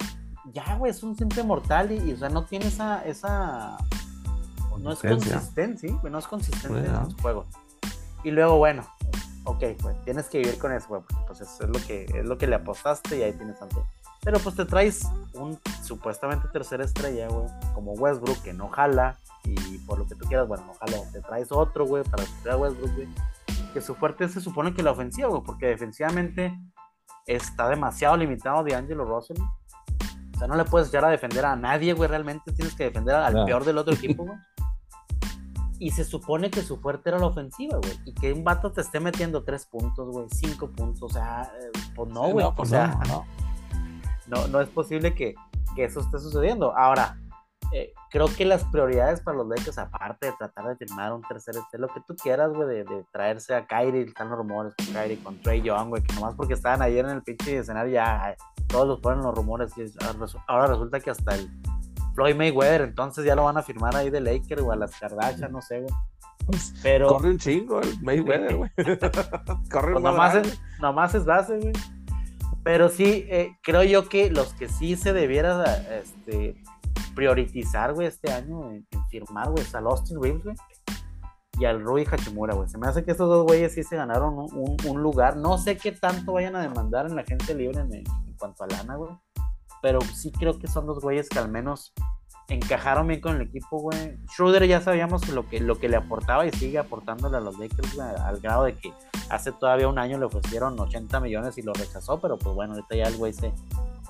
ya, 0.53 0.75
güey, 0.75 0.91
es 0.91 1.03
un 1.03 1.15
simple 1.15 1.43
mortal 1.43 1.91
y, 1.91 2.13
o 2.13 2.17
sea, 2.17 2.29
no 2.29 2.45
tiene 2.45 2.67
esa, 2.67 3.05
esa, 3.05 3.77
no 4.79 4.91
es 4.91 4.99
consistente, 4.99 5.89
¿sí? 5.89 5.97
no 6.09 6.17
es 6.17 6.27
consistente 6.27 6.79
en 6.79 7.11
su 7.11 7.17
juego. 7.17 7.45
Y 8.23 8.31
luego, 8.31 8.57
bueno, 8.57 8.83
ok, 9.45 9.63
pues 9.81 10.01
tienes 10.03 10.27
que 10.27 10.39
vivir 10.39 10.57
con 10.57 10.71
eso, 10.71 10.87
güey, 10.89 11.01
porque 11.01 11.23
pues 11.27 11.41
es 11.41 11.59
lo 11.61 11.79
que, 11.87 12.05
es 12.05 12.25
lo 12.25 12.37
que 12.37 12.47
le 12.47 12.55
apostaste 12.55 13.17
y 13.17 13.23
ahí 13.23 13.33
tienes 13.33 13.61
ante. 13.61 13.77
Pero 14.23 14.39
pues 14.39 14.55
te 14.55 14.65
traes 14.65 15.07
un 15.33 15.59
supuestamente 15.83 16.47
tercera 16.49 16.83
estrella, 16.83 17.27
güey, 17.27 17.47
como 17.73 17.93
Westbrook, 17.93 18.41
que 18.43 18.53
no 18.53 18.69
jala, 18.69 19.17
y 19.43 19.79
por 19.79 19.97
lo 19.97 20.07
que 20.07 20.15
tú 20.15 20.27
quieras, 20.27 20.47
bueno, 20.47 20.65
no 20.67 20.73
jala, 20.75 20.97
te 21.11 21.21
traes 21.21 21.51
otro, 21.51 21.85
güey, 21.85 22.03
para 22.03 22.23
que 22.23 22.55
Westbrook, 22.55 22.93
güey, 22.95 23.07
que 23.73 23.81
su 23.81 23.95
fuerte 23.95 24.29
se 24.29 24.41
supone 24.41 24.73
que 24.73 24.83
la 24.83 24.91
ofensiva, 24.91 25.29
güey, 25.29 25.41
porque 25.43 25.67
defensivamente 25.67 26.55
está 27.25 27.67
demasiado 27.67 28.17
limitado 28.17 28.63
de 28.63 28.75
Angelo 28.75 29.05
Russell, 29.05 29.37
sea, 30.41 30.47
no 30.47 30.55
le 30.55 30.65
puedes 30.65 30.89
echar 30.89 31.05
a 31.05 31.09
defender 31.09 31.45
a 31.45 31.55
nadie, 31.55 31.93
güey. 31.93 32.09
Realmente 32.09 32.51
tienes 32.51 32.75
que 32.75 32.85
defender 32.85 33.15
al 33.15 33.45
peor 33.45 33.63
del 33.63 33.77
otro 33.77 33.93
equipo, 33.95 34.25
güey. 34.25 34.37
Y 35.79 35.89
se 35.91 36.03
supone 36.03 36.51
que 36.51 36.61
su 36.61 36.77
fuerte 36.77 37.09
era 37.09 37.17
la 37.17 37.27
ofensiva, 37.27 37.77
güey. 37.77 37.99
Y 38.05 38.13
que 38.13 38.33
un 38.33 38.43
vato 38.43 38.71
te 38.71 38.81
esté 38.81 38.99
metiendo 38.99 39.43
tres 39.43 39.65
puntos, 39.65 40.09
güey, 40.09 40.27
cinco 40.29 40.69
puntos. 40.69 41.03
O 41.03 41.09
sea, 41.09 41.51
eh, 41.59 41.71
pues 41.95 42.09
no, 42.11 42.29
güey. 42.29 42.45
o 42.45 42.53
pues 42.53 42.69
sea, 42.69 42.99
no, 43.07 43.25
no. 44.27 44.47
no, 44.47 44.61
es 44.61 44.69
posible 44.69 45.15
que, 45.15 45.33
que 45.75 45.85
eso 45.85 46.01
esté 46.01 46.19
sucediendo. 46.19 46.77
Ahora, 46.77 47.20
eh, 47.73 47.93
creo 48.09 48.27
que 48.27 48.43
las 48.43 48.63
prioridades 48.65 49.21
para 49.21 49.37
los 49.37 49.47
Lakers, 49.47 49.77
aparte 49.77 50.27
de 50.27 50.33
tratar 50.33 50.67
de 50.67 50.75
firmar 50.75 51.13
un 51.13 51.21
tercer 51.21 51.55
este, 51.55 51.77
lo 51.77 51.87
que 51.87 52.01
tú 52.05 52.15
quieras, 52.15 52.51
güey, 52.51 52.67
de, 52.67 53.05
traerse 53.11 53.55
a 53.55 53.65
Kyrie, 53.65 54.03
están 54.03 54.29
los 54.29 54.37
rumores 54.37 54.73
con 54.75 54.87
Kyrie, 54.87 55.23
con 55.23 55.41
Trey 55.41 55.61
Young, 55.61 55.89
güey, 55.89 56.03
que 56.03 56.13
nomás 56.15 56.35
porque 56.35 56.53
estaban 56.53 56.81
ayer 56.81 57.05
en 57.05 57.11
el 57.11 57.23
pinche 57.23 57.57
escenario 57.57 57.93
ya 57.93 58.35
todos 58.67 58.87
los 58.87 58.99
ponen 58.99 59.23
los 59.23 59.33
rumores 59.35 59.71
y 59.77 59.85
ahora 60.47 60.67
resulta 60.67 60.99
que 60.99 61.11
hasta 61.11 61.35
el 61.35 61.49
Floyd 62.13 62.35
Mayweather, 62.35 62.81
entonces 62.81 63.25
ya 63.25 63.35
lo 63.35 63.45
van 63.45 63.57
a 63.57 63.63
firmar 63.63 63.95
ahí 63.95 64.09
de 64.09 64.19
Lakers 64.19 64.61
o 64.61 64.71
a 64.71 64.75
las 64.75 64.99
Kardashian, 64.99 65.51
no 65.51 65.61
sé, 65.61 65.81
güey. 65.81 65.93
Pues, 66.45 66.73
Pero... 66.83 67.07
Corre 67.07 67.29
un 67.29 67.37
chingo 67.37 67.81
el 67.81 68.01
Mayweather, 68.01 68.55
güey. 68.57 68.69
Corre 69.71 69.93
pues 69.93 70.03
nomás, 70.03 70.35
es, 70.35 70.61
nomás 70.81 71.15
es 71.15 71.25
base, 71.25 71.57
güey. 71.57 71.73
Pero 72.63 72.89
sí, 72.89 73.25
eh, 73.29 73.57
creo 73.63 73.83
yo 73.83 74.07
que 74.07 74.29
los 74.29 74.53
que 74.53 74.67
sí 74.67 74.95
se 74.95 75.13
debiera 75.13 75.63
este, 75.89 76.61
priorizar, 77.15 77.93
güey, 77.93 78.07
este 78.07 78.31
año 78.31 78.71
en, 78.71 78.85
firmar, 79.09 79.49
güey, 79.49 79.65
al 79.73 79.87
Austin 79.87 80.21
Reeves, 80.21 80.43
güey, 80.43 80.55
y 81.59 81.65
al 81.65 81.81
Rui 81.83 82.05
Hachimura, 82.09 82.55
güey. 82.55 82.69
Se 82.69 82.77
me 82.77 82.87
hace 82.87 83.03
que 83.03 83.11
estos 83.11 83.29
dos 83.29 83.45
güeyes 83.45 83.73
sí 83.73 83.83
se 83.83 83.95
ganaron 83.95 84.35
un, 84.35 85.01
lugar. 85.01 85.37
No 85.37 85.57
sé 85.57 85.77
qué 85.77 85.91
tanto 85.91 86.33
vayan 86.33 86.55
a 86.55 86.61
demandar 86.61 87.05
en 87.05 87.15
la 87.15 87.23
gente 87.23 87.53
libre 87.53 87.79
en, 87.79 88.03
cuanto 88.37 88.63
a 88.63 88.67
lana, 88.67 88.95
güey. 88.95 89.11
Pero 89.81 90.01
sí 90.01 90.31
creo 90.31 90.57
que 90.57 90.67
son 90.67 90.85
dos 90.85 91.01
güeyes 91.01 91.29
que 91.29 91.39
al 91.39 91.49
menos 91.49 91.93
encajaron 92.47 93.07
bien 93.07 93.21
con 93.21 93.35
el 93.35 93.41
equipo, 93.43 93.79
güey. 93.79 94.17
Schroeder 94.31 94.65
ya 94.67 94.81
sabíamos 94.81 95.27
lo 95.29 95.47
que, 95.47 95.59
lo 95.59 95.77
que 95.77 95.89
le 95.89 95.97
aportaba 95.97 96.45
y 96.45 96.51
sigue 96.51 96.79
aportándole 96.79 97.37
a 97.37 97.41
los 97.41 97.57
Lakers, 97.59 97.95
güey, 97.95 98.07
al 98.07 98.39
grado 98.39 98.63
de 98.63 98.75
que 98.75 98.93
hace 99.29 99.51
todavía 99.51 99.87
un 99.87 99.99
año 99.99 100.17
le 100.17 100.25
ofrecieron 100.25 100.79
80 100.79 101.19
millones 101.19 101.57
y 101.57 101.61
lo 101.61 101.73
rechazó, 101.73 102.19
pero 102.19 102.37
pues 102.37 102.55
bueno, 102.55 102.73
ahorita 102.73 102.95
ya 102.95 103.03
el 103.03 103.17
güey 103.17 103.33
se, 103.33 103.53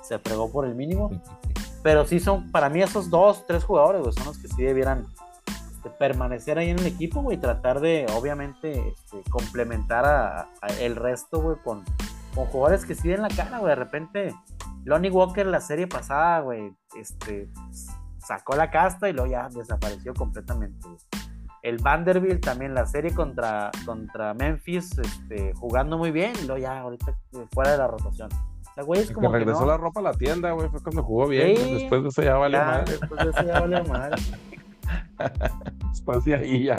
se 0.02 0.20
fregó 0.20 0.52
por 0.52 0.66
el 0.66 0.76
mínimo. 0.76 1.22
Pero 1.84 2.06
sí 2.06 2.20
son, 2.20 2.52
para 2.52 2.70
mí 2.70 2.82
esos 2.82 3.10
dos, 3.10 3.46
tres 3.48 3.64
jugadores, 3.64 4.02
güey, 4.02 4.14
son 4.14 4.26
los 4.26 4.38
que 4.38 4.48
sí 4.48 4.64
debieran 4.64 5.08
este, 5.48 5.90
permanecer 5.90 6.58
ahí 6.60 6.70
en 6.70 6.80
el 6.80 6.86
equipo, 6.86 7.22
güey, 7.22 7.38
tratar 7.38 7.80
de, 7.80 8.06
obviamente, 8.16 8.90
este, 8.90 9.30
complementar 9.30 10.06
a, 10.06 10.50
el 10.80 10.96
resto, 10.96 11.42
güey, 11.42 11.58
con, 11.64 11.84
con 12.36 12.46
jugadores 12.46 12.86
que 12.86 12.94
sí 12.94 13.08
den 13.08 13.24
la 13.24 13.30
cara, 13.30 13.58
güey. 13.58 13.70
De 13.70 13.76
repente, 13.76 14.36
Lonnie 14.84 15.10
Walker 15.10 15.46
la 15.48 15.60
serie 15.60 15.88
pasada, 15.88 16.42
güey, 16.42 16.72
este, 16.96 17.50
sacó 18.20 18.56
la 18.56 18.70
casta 18.70 19.10
y 19.10 19.14
luego 19.14 19.32
ya 19.32 19.50
desapareció 19.50 20.14
completamente, 20.14 20.88
El 21.64 21.78
Vanderbilt 21.78 22.44
también, 22.44 22.74
la 22.74 22.86
serie 22.86 23.14
contra, 23.14 23.72
contra 23.86 24.34
Memphis, 24.34 24.98
este, 24.98 25.54
jugando 25.56 25.98
muy 25.98 26.12
bien 26.12 26.34
y 26.42 26.46
luego 26.46 26.62
ya 26.62 26.80
ahorita 26.80 27.18
fuera 27.52 27.72
de 27.72 27.78
la 27.78 27.88
rotación. 27.88 28.30
O 28.82 28.86
güey, 28.86 29.02
es 29.02 29.12
como 29.12 29.32
que 29.32 29.40
regresó 29.40 29.66
la 29.66 29.78
ropa 29.78 30.00
a 30.00 30.04
la 30.04 30.14
tienda, 30.14 30.52
güey, 30.52 30.70
fue 30.70 30.82
cuando 30.82 31.04
jugó 31.04 31.28
bien. 31.28 31.56
después 31.78 32.04
de 32.04 32.10
eso 32.10 32.22
ya 32.24 32.36
vale 32.36 32.58
mal. 32.58 32.86
Después 32.86 33.24
de 33.24 33.30
eso 33.32 33.44
ya 33.44 33.60
vale 33.60 33.84
mal. 33.84 34.16
después 35.92 36.26
de 36.26 36.36
ahí 36.36 36.64
ya. 36.66 36.76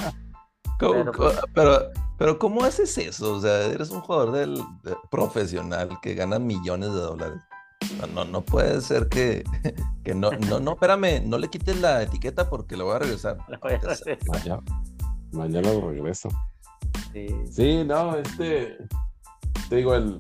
Pero, 0.79 1.13
pero, 1.55 1.91
pero, 2.19 2.39
¿cómo 2.39 2.65
haces 2.65 2.99
eso? 2.99 3.35
O 3.35 3.41
sea, 3.41 3.67
eres 3.67 3.91
un 3.91 4.01
jugador 4.01 4.33
del, 4.33 4.61
profesional 5.11 5.99
que 6.03 6.15
gana 6.15 6.39
millones 6.39 6.93
de 6.93 7.01
dólares. 7.01 7.41
No, 8.01 8.07
no, 8.09 8.25
no 8.25 8.41
puede 8.43 8.81
ser 8.81 9.09
que, 9.09 9.45
que 10.05 10.15
no, 10.15 10.31
no, 10.33 10.61
no, 10.61 10.73
espérame, 10.73 11.23
no 11.25 11.39
le 11.39 11.49
quites 11.49 11.81
la 11.81 12.03
etiqueta 12.03 12.49
porque 12.49 12.77
lo 12.77 12.87
voy 12.87 12.97
a 12.97 12.99
regresar. 13.01 13.39
Mañana, 15.33 15.73
lo 15.73 15.89
regreso. 15.91 16.29
Sí. 17.13 17.29
sí, 17.51 17.85
no, 17.85 18.17
este. 18.17 18.77
te 19.69 19.77
digo, 19.77 19.95
el. 19.95 20.19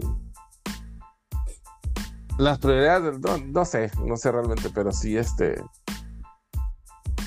Las 2.38 2.58
prioridades, 2.58 3.20
no, 3.20 3.38
no 3.38 3.64
sé, 3.64 3.90
no 4.04 4.16
sé 4.16 4.32
realmente, 4.32 4.70
pero 4.74 4.92
sí, 4.92 5.16
este. 5.16 5.62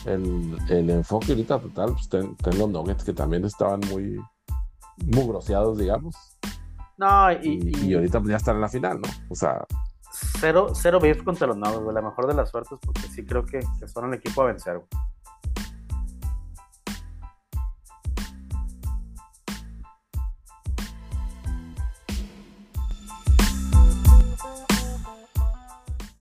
El, 0.05 0.57
el 0.69 0.89
enfoque 0.89 1.31
ahorita 1.31 1.59
total, 1.59 1.93
pues 1.93 2.09
ten, 2.09 2.35
ten 2.37 2.59
los 2.59 2.69
nuggets 2.69 3.03
que 3.03 3.13
también 3.13 3.43
estaban 3.43 3.79
muy 3.89 4.19
mugroseados, 4.97 5.77
digamos. 5.77 6.15
No, 6.97 7.31
Y, 7.31 7.73
y, 7.75 7.87
y 7.87 7.93
ahorita 7.95 8.19
pues, 8.19 8.31
ya 8.31 8.37
están 8.37 8.55
en 8.55 8.61
la 8.61 8.69
final, 8.69 9.01
¿no? 9.01 9.09
O 9.29 9.35
sea, 9.35 9.65
cero, 10.39 10.69
cero 10.73 10.99
beef 10.99 11.23
contra 11.23 11.47
los 11.47 11.57
Nuggets, 11.57 11.81
güey. 11.81 11.95
La 11.95 12.01
mejor 12.01 12.27
de 12.27 12.33
las 12.33 12.49
suertes, 12.49 12.77
porque 12.81 13.01
sí 13.01 13.25
creo 13.25 13.45
que, 13.45 13.59
que 13.79 13.87
son 13.87 14.05
el 14.05 14.13
equipo 14.13 14.43
a 14.43 14.45
vencer, 14.47 14.77
güey. 14.77 14.87